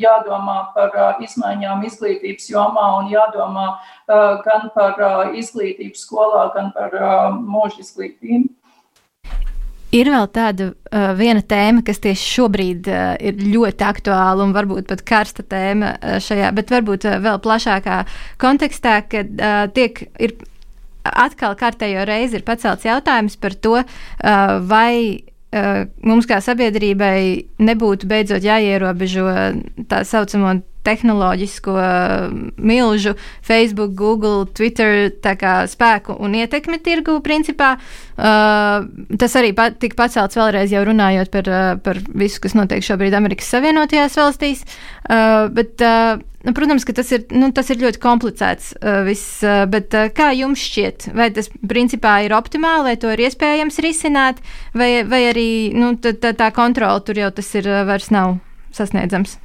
jādomā 0.00 0.58
par 0.74 1.22
izmaiņām 1.24 1.86
izglītības 1.88 2.50
jomā 2.52 2.88
un 2.98 3.08
jādomā 3.14 3.68
gan 4.44 4.68
par 4.76 5.32
izglītību 5.32 5.98
skolā, 5.98 6.50
gan 6.56 6.74
par 6.76 7.00
mūža 7.40 7.80
izglītību. 7.86 8.52
Ir 9.94 10.08
vēl 10.10 10.26
tāda 10.34 10.70
uh, 10.72 11.12
viena 11.18 11.42
tēma, 11.44 11.84
kas 11.86 12.00
tieši 12.02 12.30
šobrīd 12.38 12.88
uh, 12.90 13.12
ir 13.22 13.38
ļoti 13.38 13.86
aktuāla 13.86 14.42
un 14.42 14.54
varbūt 14.56 14.88
pat 14.90 15.04
karsta 15.06 15.44
tēma 15.46 15.92
uh, 15.94 16.16
šajā, 16.22 16.50
bet 16.56 16.72
varbūt 16.74 17.06
uh, 17.06 17.20
vēl 17.22 17.38
plašākā 17.44 18.00
kontekstā, 18.42 18.96
kad 19.10 19.30
uh, 19.38 19.68
tiek 19.76 20.02
ir 20.18 20.34
atkal 21.04 21.54
kārtējo 21.60 22.06
reizi 22.08 22.40
ir 22.40 22.46
pacelts 22.46 22.88
jautājums 22.88 23.38
par 23.38 23.54
to, 23.54 23.76
uh, 23.84 24.56
vai 24.66 25.22
uh, 25.54 25.84
mums 26.02 26.26
kā 26.26 26.40
sabiedrībai 26.42 27.18
nebūtu 27.62 28.10
beidzot 28.10 28.42
jāierobežo 28.42 29.28
tā 29.90 30.02
saucamo 30.08 30.56
tehnoloģisko 30.84 31.74
milžu, 32.56 33.14
Facebook, 33.44 33.94
Google, 33.98 34.44
Twitter 34.54 35.08
spēku 35.70 36.16
un 36.20 36.36
ietekmi 36.38 36.80
tirgu 36.84 37.18
principā. 37.24 37.74
Uh, 38.14 38.84
tas 39.18 39.32
arī 39.40 39.50
pa, 39.56 39.70
tika 39.74 39.98
pacelts 40.04 40.38
vēlreiz, 40.38 40.70
jau 40.70 40.84
runājot 40.86 41.32
par, 41.34 41.48
uh, 41.50 41.72
par 41.82 41.98
visu, 42.14 42.38
kas 42.44 42.54
notiek 42.54 42.84
šobrīd 42.84 43.16
Amerikas 43.16 43.50
Savienotajās 43.50 44.20
valstīs. 44.20 44.62
Uh, 45.08 45.50
bet, 45.54 45.82
uh, 45.82 46.22
Nu, 46.44 46.52
protams, 46.52 46.84
ka 46.84 46.92
tas 46.92 47.08
ir, 47.16 47.22
nu, 47.32 47.48
tas 47.56 47.70
ir 47.72 47.78
ļoti 47.80 48.00
komplicēts. 48.02 48.74
Uh, 48.76 48.98
viss, 49.06 49.38
uh, 49.46 49.62
bet 49.70 49.94
uh, 49.96 50.10
kā 50.12 50.28
jums 50.36 50.60
šķiet, 50.60 51.06
vai 51.16 51.30
tas 51.32 51.48
principā 51.70 52.18
ir 52.26 52.34
optimāli, 52.36 52.90
vai 52.90 52.98
to 53.00 53.14
ir 53.14 53.22
iespējams 53.24 53.80
risināt, 53.80 54.44
vai, 54.76 54.90
vai 55.08 55.22
arī 55.30 55.48
nu, 55.72 55.94
tā, 55.96 56.12
tā, 56.36 56.50
kontrola 56.52 57.00
tur 57.00 57.22
jau 57.22 57.32
tas 57.32 57.48
ir 57.56 57.70
vairs 57.88 58.12
nav 58.12 58.36
sasniedzams? 58.76 59.38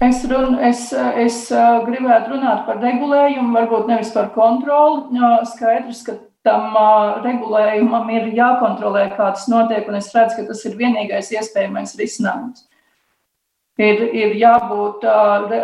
Es, 0.00 0.22
run, 0.30 0.54
es, 0.62 0.92
es 1.18 1.36
gribētu 1.50 2.36
runāt 2.36 2.62
par 2.68 2.78
regulējumu, 2.78 3.50
varbūt 3.56 3.88
nevis 3.90 4.12
par 4.14 4.28
kontroli. 4.30 5.18
Skaidrs, 5.50 6.04
ka 6.06 6.14
tam 6.46 6.76
regulējumam 7.24 8.06
ir 8.14 8.28
jākontrolē, 8.36 9.08
kā 9.16 9.32
tas 9.34 9.48
notiek, 9.50 9.88
un 9.90 9.98
es 9.98 10.12
redzu, 10.14 10.38
ka 10.38 10.52
tas 10.52 10.62
ir 10.70 10.78
vienīgais 10.78 11.32
iespējamais 11.34 11.96
risinājums. 11.98 12.68
Ir, 13.78 14.04
ir 14.14 14.38
jābūt 14.38 15.02
re, 15.50 15.58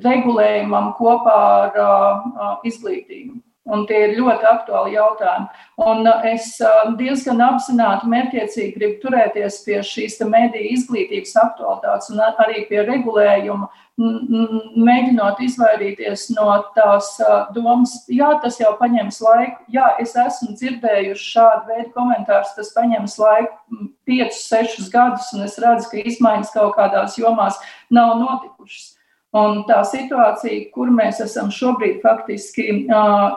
regulējumam 0.00 0.94
kopā 0.96 1.38
ar 1.68 2.64
izglītību. 2.64 3.43
Un 3.64 3.86
tie 3.88 4.02
ir 4.04 4.18
ļoti 4.18 4.44
aktuāli 4.44 4.92
jautājumi. 4.98 5.46
Un 5.86 6.04
uh, 6.04 6.26
es 6.28 6.50
uh, 6.60 6.90
diezgan 6.98 7.40
apzināti, 7.40 8.10
mērķiecīgi 8.12 8.74
gribu 8.76 8.98
turēties 9.06 9.62
pie 9.64 9.78
šīs 9.80 10.18
mediju 10.28 10.74
izglītības 10.74 11.32
aktualitātes 11.40 12.12
un 12.12 12.20
arī 12.26 12.66
pie 12.68 12.82
regulējuma, 12.84 13.70
mēģinot 13.96 15.38
izvairīties 15.46 16.26
no 16.34 16.48
tās 16.74 17.12
uh, 17.22 17.46
domas, 17.54 17.94
jā, 18.10 18.32
tas 18.42 18.58
jau 18.60 18.72
paņems 18.80 19.20
laiku. 19.22 19.62
Jā, 19.72 19.92
es 20.02 20.16
esmu 20.18 20.52
dzirdējuši 20.58 21.28
šādu 21.30 21.70
veidu 21.70 21.92
komentārus, 21.94 22.52
tas 22.58 22.72
paņems 22.74 23.16
laiku 23.22 23.88
5, 24.10 24.40
6 24.40 24.90
gadus, 24.92 25.30
un 25.32 25.46
es 25.46 25.56
redzu, 25.62 25.88
ka 25.92 26.02
izmaiņas 26.02 26.52
kaut 26.56 26.74
kādās 26.76 27.16
jomās 27.20 27.56
nav 27.88 28.18
notikušas. 28.20 28.93
Un 29.34 29.64
tā 29.66 29.80
situācija, 29.82 30.68
kur 30.74 30.92
mēs 30.94 31.18
esam 31.24 31.50
šobrīd, 31.50 31.98
faktiski 32.04 32.68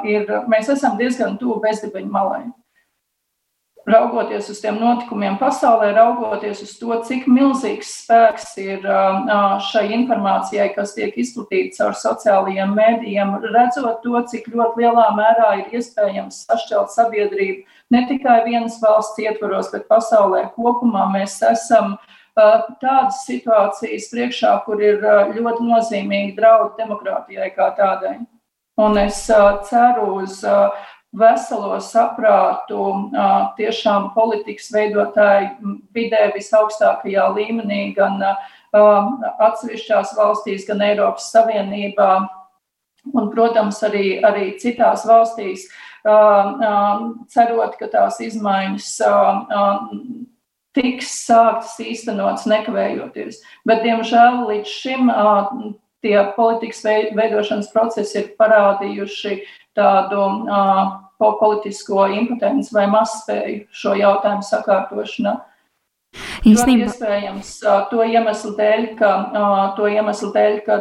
ir, 0.05 0.31
mēs 0.51 0.69
esam 0.69 0.97
diezgan 0.99 1.39
tuvu 1.41 1.57
bezdibeņu 1.63 2.13
malai. 2.13 2.45
Raugoties 3.87 4.49
uz 4.51 4.59
tiem 4.59 4.75
notikumiem 4.81 5.37
pasaulē, 5.39 5.93
raugoties 5.95 6.59
uz 6.65 6.73
to, 6.75 6.91
cik 7.07 7.23
milzīgs 7.31 7.93
spēks 8.03 8.49
ir 8.59 8.83
šai 9.69 9.85
informācijai, 9.95 10.67
kas 10.75 10.91
tiek 10.93 11.15
izplatīta 11.17 11.79
caur 11.79 11.95
sociālajiem 11.97 12.75
mēdījiem, 12.77 13.31
redzot 13.55 14.03
to, 14.03 14.19
cik 14.27 14.51
ļoti 14.51 14.83
lielā 14.83 15.07
mērā 15.17 15.53
ir 15.61 15.79
iespējams 15.79 16.43
sašķelt 16.49 16.93
sabiedrību 16.93 17.63
ne 17.95 18.03
tikai 18.11 18.41
vienas 18.45 18.75
valsts 18.83 19.23
ietvaros, 19.23 19.71
bet 19.71 19.87
pasaulē 19.89 20.49
kopumā, 20.59 21.07
mēs 21.15 21.39
esam 21.47 21.95
uh, 21.95 22.13
tādas 22.37 23.23
situācijas 23.25 24.09
priekšā, 24.11 24.51
kur 24.65 24.81
ir 24.83 25.01
ļoti 25.33 25.65
nozīmīgi 25.65 26.35
draudi 26.37 26.83
demokrātijai 26.83 27.49
kā 27.55 27.71
tādai. 27.77 28.19
Un 28.77 28.97
es 29.01 29.23
ceru 29.69 30.19
uz 30.21 30.43
veselo 31.17 31.79
saprātu 31.81 32.83
tiešām 33.57 34.11
politikas 34.13 34.69
veidotāju 34.75 35.77
vidē 35.95 36.27
visaugstākajā 36.35 37.25
līmenī, 37.33 37.95
gan 37.97 38.21
atsevišķās 38.77 40.13
valstīs, 40.19 40.67
gan 40.67 40.83
Eiropas 40.85 41.31
Savienībā, 41.33 42.11
un, 43.15 43.29
protams, 43.33 43.81
arī, 43.87 44.19
arī 44.21 44.51
citās 44.61 45.07
valstīs, 45.07 45.65
cerot, 47.33 47.77
ka 47.79 47.89
tās 47.91 48.21
izmaiņas 48.23 48.91
tiks 50.77 51.11
sāktas 51.25 51.75
īstenotas 51.81 52.45
nekavējoties. 52.49 53.41
Bet, 53.67 53.83
diemžēl, 53.85 54.45
līdz 54.51 54.77
šim 54.83 55.11
tie 56.05 56.15
politikas 56.37 56.83
veidošanas 57.17 57.71
procesi 57.73 58.21
ir 58.21 58.31
parādījuši 58.39 59.41
tādu 59.77 60.23
politisko 61.17 62.07
impotenci 62.13 62.73
vai 62.77 62.87
mazspēju 62.93 63.67
šo 63.73 63.97
jautājumu 63.97 64.45
sakārtošanā. 64.45 65.37
Īstenībā. 66.47 66.87
Iespējams, 66.87 67.49
to 67.91 68.05
iemeslu 68.05 68.53
dēļ, 68.57 68.85
ka, 68.97 69.09
to 69.77 69.89
iemeslu 69.91 70.29
dēļ, 70.33 70.59
ka 70.65 70.77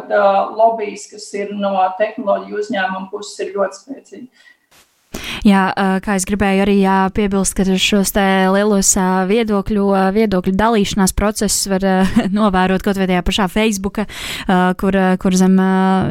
lobbyis, 0.55 1.09
kas 1.11 1.27
ir 1.37 1.51
no 1.57 1.75
tehnoloģiju 1.99 2.61
uzņēmuma 2.63 3.11
puses, 3.11 3.41
ir 3.45 3.57
ļoti 3.57 3.81
spēcīgi. 3.81 4.47
Jā, 5.47 5.69
kā 6.03 6.17
es 6.19 6.25
gribēju 6.27 6.65
arī 6.65 6.75
jā, 6.81 6.97
piebilst, 7.15 7.55
ka 7.55 7.63
šos 7.79 8.11
lielos 8.17 8.89
viedokļu, 9.31 9.85
viedokļu 10.17 10.55
dalīšanās 10.59 11.15
procesus 11.15 11.69
var 11.71 11.87
novērot 12.39 12.83
kaut 12.83 12.99
vai 12.99 13.07
tajā 13.07 13.23
pašā 13.27 13.47
Facebook, 13.53 14.01
kur, 14.81 14.99
kur 15.23 15.37
zem, 15.39 15.55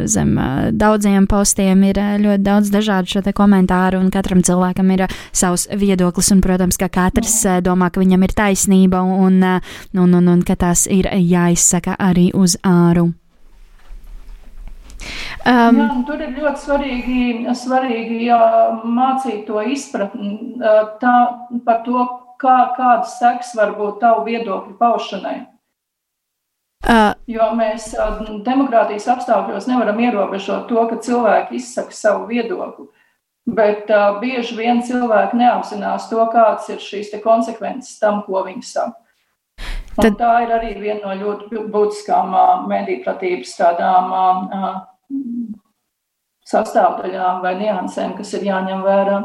zem 0.08 0.32
daudziem 0.72 1.28
postiem 1.28 1.84
ir 1.90 2.00
ļoti 2.24 2.46
daudz 2.48 2.72
dažādu 2.72 3.12
šo 3.12 3.26
komentāru, 3.36 4.00
un 4.00 4.14
katram 4.14 4.46
cilvēkam 4.46 4.96
ir 4.96 5.06
savs 5.36 5.68
viedoklis, 5.68 6.32
un, 6.32 6.46
protams, 6.46 6.80
ka 6.80 6.88
katrs 6.88 7.42
domā, 7.66 7.92
ka 7.92 8.00
viņam 8.06 8.24
ir 8.24 8.38
taisnība, 8.40 9.04
un, 9.04 9.44
un, 9.44 10.16
un, 10.16 10.34
un 10.38 10.48
ka 10.48 10.56
tās 10.64 10.88
ir 10.88 11.12
jāizsaka 11.12 12.00
arī 12.00 12.30
uz 12.32 12.56
āru. 12.64 13.12
Um, 15.46 15.78
jā, 15.78 15.88
tur 16.08 16.22
ir 16.26 16.32
ļoti 16.34 16.62
svarīgi, 16.64 17.24
svarīgi 17.54 18.22
jā, 18.26 18.40
mācīt 18.82 19.44
to 19.46 19.62
izpratni 19.70 20.58
tā, 21.02 21.16
par 21.68 21.84
to, 21.86 22.06
kā, 22.42 22.56
kādas 22.78 23.20
seks 23.20 23.54
var 23.58 23.76
būt 23.78 24.00
tavu 24.02 24.26
viedokļu 24.26 24.74
paušanai. 24.80 25.38
Uh, 26.86 27.14
jo 27.30 27.46
mēs 27.58 27.92
demokrātijas 28.46 29.08
apstākļos 29.16 29.66
nevaram 29.70 30.02
ierobežot 30.04 30.68
to, 30.70 30.84
ka 30.90 31.00
cilvēki 31.02 31.58
izsaka 31.58 31.96
savu 31.98 32.28
viedokli. 32.30 32.90
Bet 33.46 33.90
uh, 33.94 34.20
bieži 34.22 34.58
vien 34.58 34.82
cilvēki 34.86 35.38
neapzinās 35.38 36.10
to, 36.10 36.22
kādas 36.34 36.70
ir 36.74 36.82
šīs 36.82 37.14
konsekvences 37.24 37.98
tam, 38.02 38.24
ko 38.26 38.42
viņi 38.46 38.66
saka. 38.66 39.05
Tad... 39.96 40.18
Tā 40.20 40.34
ir 40.44 40.52
arī 40.52 40.74
viena 40.82 41.14
no 41.14 41.16
ļoti 41.16 41.64
būtiskām 41.72 42.36
uh, 42.36 42.68
mediju 42.68 43.04
pratības 43.06 43.56
tādām 43.60 44.12
sastāvdaļām 46.46 47.42
vai 47.46 47.56
niansēm, 47.62 48.14
kas 48.20 48.36
ir 48.38 48.46
jāņem 48.50 48.84
vērā. 48.86 49.18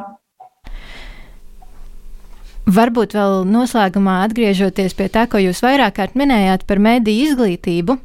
Varbūt 2.71 3.17
vēl 3.19 3.41
noslēgumā 3.51 4.21
atgriežoties 4.29 4.95
pie 4.95 5.09
tā, 5.11 5.27
ko 5.27 5.41
jūs 5.43 5.63
vairāk 5.65 5.97
kārt 5.99 6.19
minējāt 6.19 6.67
par 6.69 6.79
mediju 6.83 7.33
izglītību. 7.33 7.97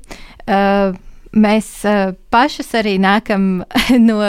Uh, 0.45 0.95
mēs 1.36 1.69
pašas 2.34 2.74
arī 2.80 2.98
nākam 3.02 3.63
no 4.10 4.19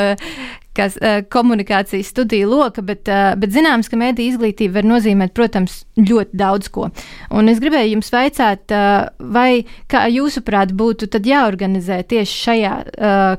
kas, 0.76 0.96
komunikācijas 1.28 2.06
studiju 2.06 2.50
loka, 2.50 2.82
bet, 2.82 3.08
bet 3.36 3.52
zināms, 3.52 3.88
ka 3.90 3.96
mediju 3.96 4.34
izglītība 4.34 4.80
var 4.80 4.88
nozīmēt, 4.90 5.32
protams, 5.36 5.78
ļoti 5.96 6.36
daudz 6.36 6.70
ko. 6.72 6.90
Un 7.34 7.50
es 7.52 7.60
gribēju 7.62 7.94
jums 7.94 8.12
vaicāt, 8.12 8.74
vai 9.18 9.64
kā 9.90 10.06
jūsuprāt 10.12 10.74
būtu 10.76 11.08
jāorganizē 11.26 12.02
tieši 12.08 12.40
šajā 12.44 12.74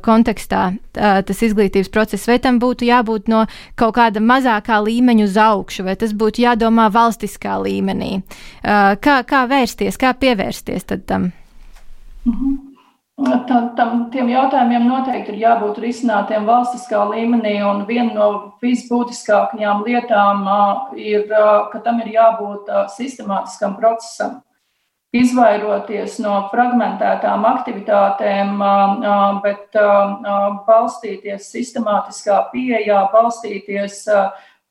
kontekstā 0.05 0.63
tas 0.97 1.43
izglītības 1.45 1.91
process, 1.93 2.27
vai 2.29 2.39
tam 2.41 2.57
būtu 2.61 2.87
jābūt 2.87 3.29
no 3.31 3.45
kaut 3.77 3.97
kāda 3.99 4.23
mazākā 4.23 4.79
līmeņa 4.87 5.27
uz 5.27 5.37
augšu, 5.41 5.85
vai 5.87 5.97
tas 5.99 6.15
būtu 6.17 6.41
jādomā 6.47 6.89
valstiskā 6.93 7.59
līmenī. 7.61 8.23
Kā, 8.63 9.19
kā 9.29 9.43
vērsties, 9.49 9.99
kā 10.01 10.15
pievērsties 10.17 10.89
tam? 11.05 11.31
Mhm. 12.25 12.66
Tam, 13.17 13.71
tam, 13.73 13.93
tiem 14.13 14.27
jautājumiem 14.29 14.83
noteikti 14.85 15.31
ir 15.33 15.39
jābūt 15.41 15.79
risinātiem 15.81 16.43
valstiskā 16.45 16.99
līmenī, 17.09 17.55
un 17.65 17.79
viena 17.87 18.13
no 18.13 18.27
visbūtiskākajām 18.61 19.81
lietām 19.87 20.43
ir, 21.01 21.23
ka 21.71 21.81
tam 21.81 21.97
ir 22.03 22.11
jābūt 22.13 22.69
sistemātiskam 22.93 23.73
procesam. 23.79 24.43
Izvairoties 25.17 26.19
no 26.21 26.43
fragmentētām 26.51 27.47
aktivitātēm, 27.49 28.61
bet 29.41 29.77
balstīties 30.67 31.49
sistemātiskā 31.55 32.43
pieejā, 32.51 32.99
balstīties 33.15 34.03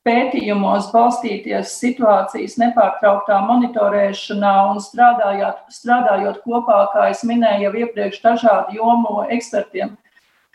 pētījumos 0.07 0.89
balstīties 0.93 1.75
situācijas 1.81 2.55
nepārtrauktā 2.61 3.41
monitorēšanā 3.45 4.55
un 4.71 4.81
strādājot, 4.83 5.65
strādājot 5.73 6.41
kopā, 6.47 6.81
kā 6.95 7.09
es 7.11 7.23
minēju, 7.27 7.67
jau 7.67 7.85
iepriekš 7.85 8.21
dažādu 8.23 8.79
jomu 8.79 9.25
ekspertiem. 9.27 9.97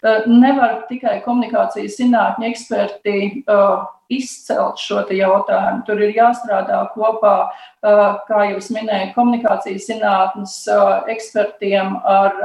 Eh, 0.02 0.24
nevar 0.26 0.80
tikai 0.88 1.20
komunikācijas 1.22 1.94
zinātņu 2.00 2.48
eksperti 2.48 3.18
uh, 3.46 3.84
izcelt 4.10 4.80
šo 4.82 5.04
jautājumu. 5.14 5.84
Tur 5.86 6.02
ir 6.02 6.16
jāstrādā 6.16 6.80
kopā, 6.96 7.36
uh, 7.52 8.02
kā 8.26 8.40
jau 8.48 8.58
minēju, 8.74 9.12
komunikācijas 9.14 9.86
zinātnes 9.86 10.56
uh, 10.74 11.04
ekspertiem 11.12 12.00
ar 12.02 12.42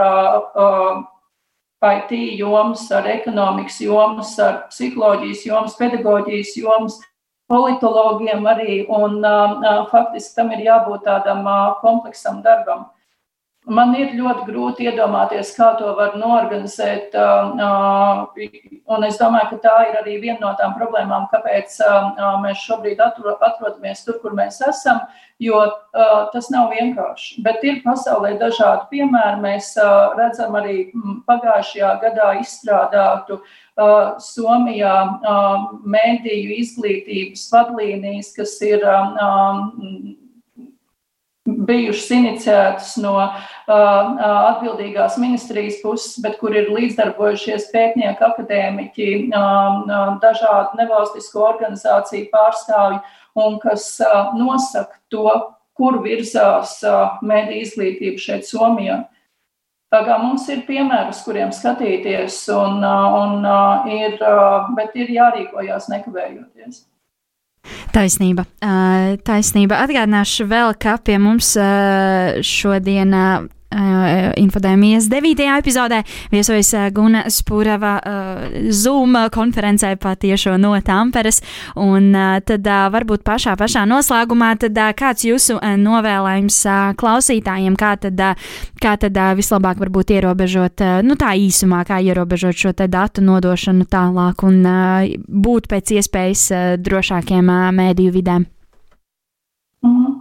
IT 1.85 2.11
jomas, 2.39 2.87
ar 2.91 3.05
ekonomikas 3.05 3.77
jomas, 3.81 4.33
ar 4.41 4.63
psiholoģijas 4.71 5.43
jomas, 5.45 5.75
pedagoģijas 5.77 6.55
jomas, 6.57 6.97
politologiem 7.51 8.47
arī. 8.49 8.79
Un, 8.89 9.19
uh, 9.21 9.85
faktiski 9.91 10.39
tam 10.39 10.51
ir 10.55 10.65
jābūt 10.65 11.05
tādam 11.05 11.45
uh, 11.45 11.75
kompleksam 11.83 12.41
darbam. 12.41 12.87
Man 13.67 13.91
ir 13.99 14.13
ļoti 14.15 14.45
grūti 14.47 14.86
iedomāties, 14.88 15.49
kā 15.58 15.73
to 15.75 15.91
var 15.97 16.13
norganizēt. 16.15 17.12
Un 18.88 19.03
es 19.03 19.17
domāju, 19.19 19.49
ka 19.49 19.58
tā 19.65 19.75
ir 19.89 19.97
arī 19.99 20.13
viena 20.21 20.39
no 20.39 20.53
tām 20.56 20.71
problēmām, 20.77 21.25
kāpēc 21.34 21.75
mēs 22.45 22.62
šobrīd 22.63 23.01
atrodamies 23.03 24.06
tur, 24.06 24.21
kur 24.21 24.32
mēs 24.38 24.62
esam, 24.63 25.01
jo 25.43 25.60
tas 26.32 26.47
nav 26.53 26.71
vienkārši. 26.71 27.41
Bet 27.43 27.65
ir 27.67 27.82
pasaulē 27.84 28.38
dažādi 28.39 28.88
piemēri. 28.93 29.43
Mēs 29.43 29.73
redzam 30.15 30.56
arī 30.60 30.77
pagājušajā 31.27 31.91
gadā 32.06 32.30
izstrādātu 32.39 33.41
Somijā 34.23 34.95
mēdīju 35.84 36.56
izglītības 36.63 37.43
vadlīnijas, 37.51 38.32
kas 38.39 38.56
ir 38.63 38.88
bijušas 41.47 42.10
iniciētas 42.12 42.93
no 43.01 43.15
uh, 43.17 43.36
atbildīgās 43.71 45.17
ministrijas 45.21 45.79
puses, 45.83 46.17
bet 46.23 46.38
kur 46.41 46.55
ir 46.55 46.71
līdzdarbojušies 46.73 47.69
pētnieki, 47.73 48.23
akadēmiķi, 48.27 49.10
uh, 49.31 50.17
dažādu 50.23 50.81
nevalstisko 50.81 51.45
organizāciju 51.47 52.27
pārstāvji, 52.33 52.99
un 53.39 53.60
kas 53.63 53.93
uh, 54.03 54.33
nosaka 54.38 54.99
to, 55.13 55.29
kur 55.77 56.01
virzās 56.03 56.79
uh, 56.86 57.21
mēdī 57.25 57.62
izglītība 57.63 58.21
šeit 58.21 58.49
Somijā. 58.49 59.05
Tā 59.88 60.01
kā 60.03 60.17
mums 60.19 60.43
ir 60.51 60.65
piemēri, 60.67 61.13
uz 61.15 61.21
kuriem 61.23 61.53
skatīties, 61.55 62.41
un, 62.51 62.81
un, 62.83 63.45
ir, 63.88 64.17
bet 64.75 64.97
ir 64.99 65.13
jārīkojās 65.15 65.88
nekavējoties. 65.93 66.81
Taisnība. 67.95 68.45
Taisnība. 69.27 69.82
Atgādināšu 69.86 70.47
vēl, 70.49 70.73
ka 70.80 70.97
pie 71.01 71.17
mums 71.21 71.53
šodien 72.45 73.15
Uh, 73.67 74.32
infodēmijas 74.39 75.10
9. 75.12 75.41
epizodē 75.58 75.97
viesojas 76.32 76.69
uh, 76.71 76.86
Guna 76.95 77.25
Spurava 77.27 77.97
uh, 77.99 78.45
Zoom 78.71 79.17
konferencē 79.27 79.89
patiešo 79.99 80.53
no 80.56 80.71
Tamperes. 80.80 81.41
Un 81.75 82.13
uh, 82.15 82.38
tad 82.47 82.63
varbūt 82.63 83.25
pašā 83.27 83.58
pašā 83.60 83.84
noslēgumā 83.91 84.53
tad 84.62 84.80
kāds 84.95 85.25
jūsu 85.27 85.58
novēlējums 85.84 86.62
klausītājiem, 86.95 87.75
kā 87.75 87.97
tad, 87.99 88.23
kā 88.80 88.93
tad 89.03 89.19
vislabāk 89.36 89.82
varbūt 89.84 90.15
ierobežot, 90.15 90.86
nu 91.03 91.17
tā 91.19 91.34
īsumā, 91.36 91.84
kā 91.89 91.99
ierobežot 91.99 92.56
šo 92.56 92.71
te 92.71 92.88
datu 92.88 93.25
nodošanu 93.25 93.84
tālāk 93.91 94.45
un 94.47 94.62
būt 95.27 95.67
pēc 95.67 95.91
iespējas 95.99 96.45
drošākiem 96.88 97.51
mēdīju 97.82 98.15
vidēm. 98.15 98.47
Mm 99.84 99.91
-hmm. 99.91 100.16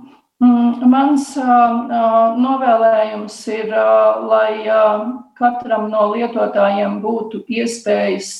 Mm, 0.46 0.86
mans 0.90 1.30
novēlējums 2.42 3.36
ir, 3.50 3.72
lai 4.30 4.66
katram 5.38 5.88
no 5.90 6.08
lietotājiem 6.12 7.00
būtu 7.02 7.42
iespējas 7.58 8.32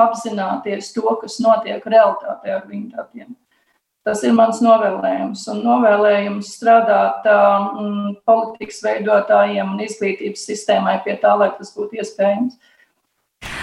apzināties 0.00 0.92
to, 0.94 1.06
kas 1.22 1.38
notiek 1.42 1.86
realitātē 1.86 2.58
ar 2.58 2.66
viņu 2.68 2.90
datiem. 2.94 3.30
Tas 4.06 4.22
ir 4.24 4.32
mans 4.32 4.62
novēlējums. 4.64 5.42
Un 5.52 5.60
novēlējums 5.64 6.54
strādāt 6.56 7.26
um, 7.28 8.14
politikas 8.24 8.80
veidotājiem 8.86 9.74
un 9.74 9.82
izglītības 9.84 10.46
sistēmai 10.48 10.96
pie 11.04 11.18
tā, 11.20 11.34
lai 11.36 11.50
tas 11.58 11.74
būtu 11.76 12.00
iespējams. 12.00 12.56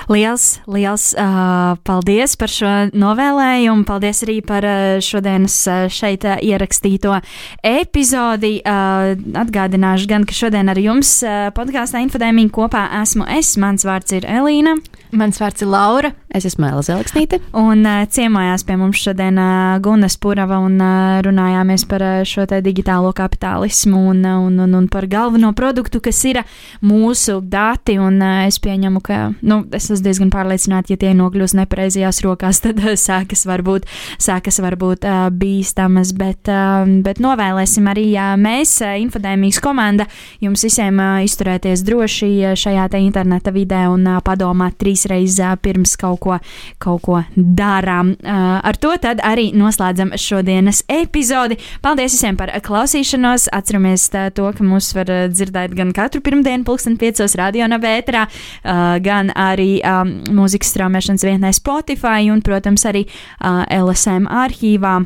Liels, 0.08 0.62
liels 0.72 1.12
uh, 1.20 1.76
paldies 1.84 2.38
par 2.40 2.52
šo 2.52 2.70
novēlējumu. 2.96 3.84
Paldies 3.88 4.24
arī 4.24 4.38
par 4.46 4.66
uh, 4.66 4.98
šodienas 5.04 5.58
uh, 5.68 5.86
šeit 5.92 6.24
uh, 6.26 6.40
ierakstīto 6.40 7.18
epizodi. 7.68 8.58
Uh, 8.64 9.14
atgādināšu 9.44 10.10
gan, 10.10 10.26
ka 10.28 10.38
šodien 10.38 10.72
ar 10.72 10.80
jums 10.80 11.12
uh, 11.28 11.50
podkāstā 11.56 12.02
Infodēmija 12.06 12.54
kopā 12.56 12.88
esmu 13.02 13.28
es. 13.38 13.54
Mans 13.60 13.86
vārds 13.88 14.16
ir 14.16 14.26
Elīna. 14.32 14.78
Mans 15.16 15.40
vārds 15.40 15.64
ir 15.64 15.70
Laura. 15.72 16.12
Es 16.28 16.44
esmu 16.46 16.68
Elza 16.68 16.92
Zeliksnīte. 16.92 17.40
Un 17.56 17.86
uh, 17.88 18.04
ciemojās 18.12 18.66
pie 18.68 18.76
mums 18.78 19.00
šodien 19.00 19.38
uh, 19.40 19.78
Guna 19.84 20.10
Spurava 20.12 20.60
un 20.60 20.76
uh, 20.84 21.20
runājāmies 21.24 21.86
par 21.88 22.04
uh, 22.04 22.16
šo 22.28 22.44
te 22.50 22.60
digitālo 22.66 23.14
kapitālismu 23.16 24.02
un, 24.12 24.20
uh, 24.28 24.42
un, 24.44 24.58
un, 24.66 24.76
un 24.76 24.90
par 24.92 25.08
galveno 25.08 25.54
produktu, 25.56 26.02
kas 26.04 26.20
ir 26.28 26.42
mūsu 26.84 27.40
dati. 27.42 27.96
Un 28.04 28.20
uh, 28.20 28.42
es 28.50 28.60
pieņemu, 28.64 29.02
ka, 29.06 29.20
nu, 29.48 29.62
es 29.72 29.88
esmu 29.88 30.02
diezgan 30.04 30.34
pārliecināta, 30.34 30.92
ja 30.94 31.02
tie 31.06 31.14
nokļūs 31.16 31.56
nepareizajās 31.62 32.20
rokās, 32.28 32.60
tad 32.66 32.84
uh, 32.84 32.94
sākas 33.00 33.48
varbūt, 33.48 33.88
sākas 34.20 34.60
varbūt 34.64 35.08
uh, 35.08 35.30
bīstamas, 35.32 36.12
bet, 36.18 36.52
uh, 36.52 36.84
bet 37.08 37.24
novēlēsim 37.24 37.88
arī 37.88 38.10
uh, 38.18 38.36
mēs, 38.36 38.76
uh, 38.84 38.98
Infodēmijas 39.00 39.62
komanda, 39.64 40.10
jums 40.44 40.68
visiem 40.68 41.00
uh, 41.00 41.24
izturēties 41.24 41.86
droši 41.88 42.32
šajā 42.60 42.90
te 42.92 43.00
interneta 43.02 43.56
vidē 43.56 43.86
un 43.94 44.06
uh, 44.12 44.22
padomāt 44.26 44.76
trīs 44.82 44.97
trīs 44.98 45.10
reizes 45.10 45.62
pirms 45.62 45.96
kaut 45.98 46.20
ko, 46.22 46.38
kaut 46.80 47.02
ko 47.06 47.22
darām. 47.36 48.16
Ar 48.26 48.78
to 48.78 48.94
arī 48.98 49.52
noslēdzam 49.54 50.14
šodienas 50.18 50.84
epizodi. 50.90 51.58
Paldies 51.82 52.16
visiem 52.16 52.38
par 52.38 52.50
klausīšanos. 52.50 53.50
Atceramies 53.54 54.10
to, 54.10 54.52
ka 54.54 54.64
mūs 54.64 54.94
var 54.96 55.12
dzirdēt 55.30 55.76
gan 55.78 55.94
katru 55.94 56.22
pirmdienu, 56.22 56.66
pulksten 56.66 56.98
piecos 56.98 57.36
radio 57.38 57.68
navētrā, 57.68 58.28
gan 59.04 59.32
arī 59.36 59.82
mūzikas 60.34 60.74
straumēšanas 60.74 61.26
vietnē 61.28 61.54
Spotify 61.54 62.32
un, 62.32 62.42
protams, 62.42 62.86
arī 62.88 63.06
LSM 63.44 64.28
arhīvā. 64.28 65.00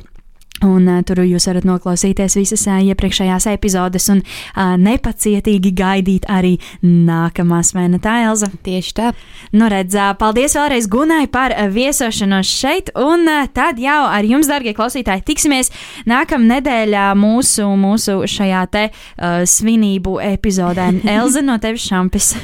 Un 0.62 0.86
uh, 0.86 1.00
tur 1.06 1.24
jūs 1.26 1.48
varat 1.50 1.66
noklausīties 1.66 2.36
visas 2.38 2.64
uh, 2.70 2.78
iepriekšējās 2.86 3.48
epizodes 3.50 4.06
un 4.14 4.22
uh, 4.22 4.76
nepacietīgi 4.78 5.72
gaidīt 5.78 6.28
arī 6.30 6.54
nākamās, 6.86 7.74
vai 7.74 7.88
ne 7.90 7.98
tā, 8.02 8.20
Elza? 8.28 8.52
Tieši 8.66 8.94
tā. 8.98 9.12
Nu, 9.58 9.70
redz, 9.72 9.98
uh, 9.98 10.12
paldies 10.20 10.56
vēlreiz 10.58 10.90
Gunai 10.92 11.26
par 11.34 11.56
uh, 11.56 11.66
viesošanos 11.74 12.52
šeit, 12.62 12.94
un 12.94 13.26
uh, 13.26 13.50
tad 13.50 13.82
jau 13.82 14.00
ar 14.06 14.28
jums, 14.28 14.50
darbie 14.52 14.76
klausītāji, 14.78 15.26
tiksimies 15.32 15.74
nākamā 16.10 16.58
nedēļā 16.58 17.10
mūsu, 17.18 17.66
mūsu 17.82 18.22
šajā 18.30 18.64
te 18.74 18.88
uh, 18.92 19.42
svinību 19.50 20.20
epizodē. 20.32 20.92
Elza 21.18 21.42
no 21.46 21.58
tevis 21.62 21.90
šampis. 21.90 22.36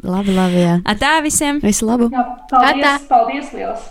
labi, 0.00 0.32
labi, 0.32 0.62
jā. 0.64 0.78
Atā 0.88 1.18
visiem! 1.24 1.60
Visu 1.64 1.88
labu! 1.90 2.08
Jā, 2.12 2.28
paldies, 2.48 2.86
Atā. 2.86 2.94
paldies 3.12 3.52
liels! 3.56 3.90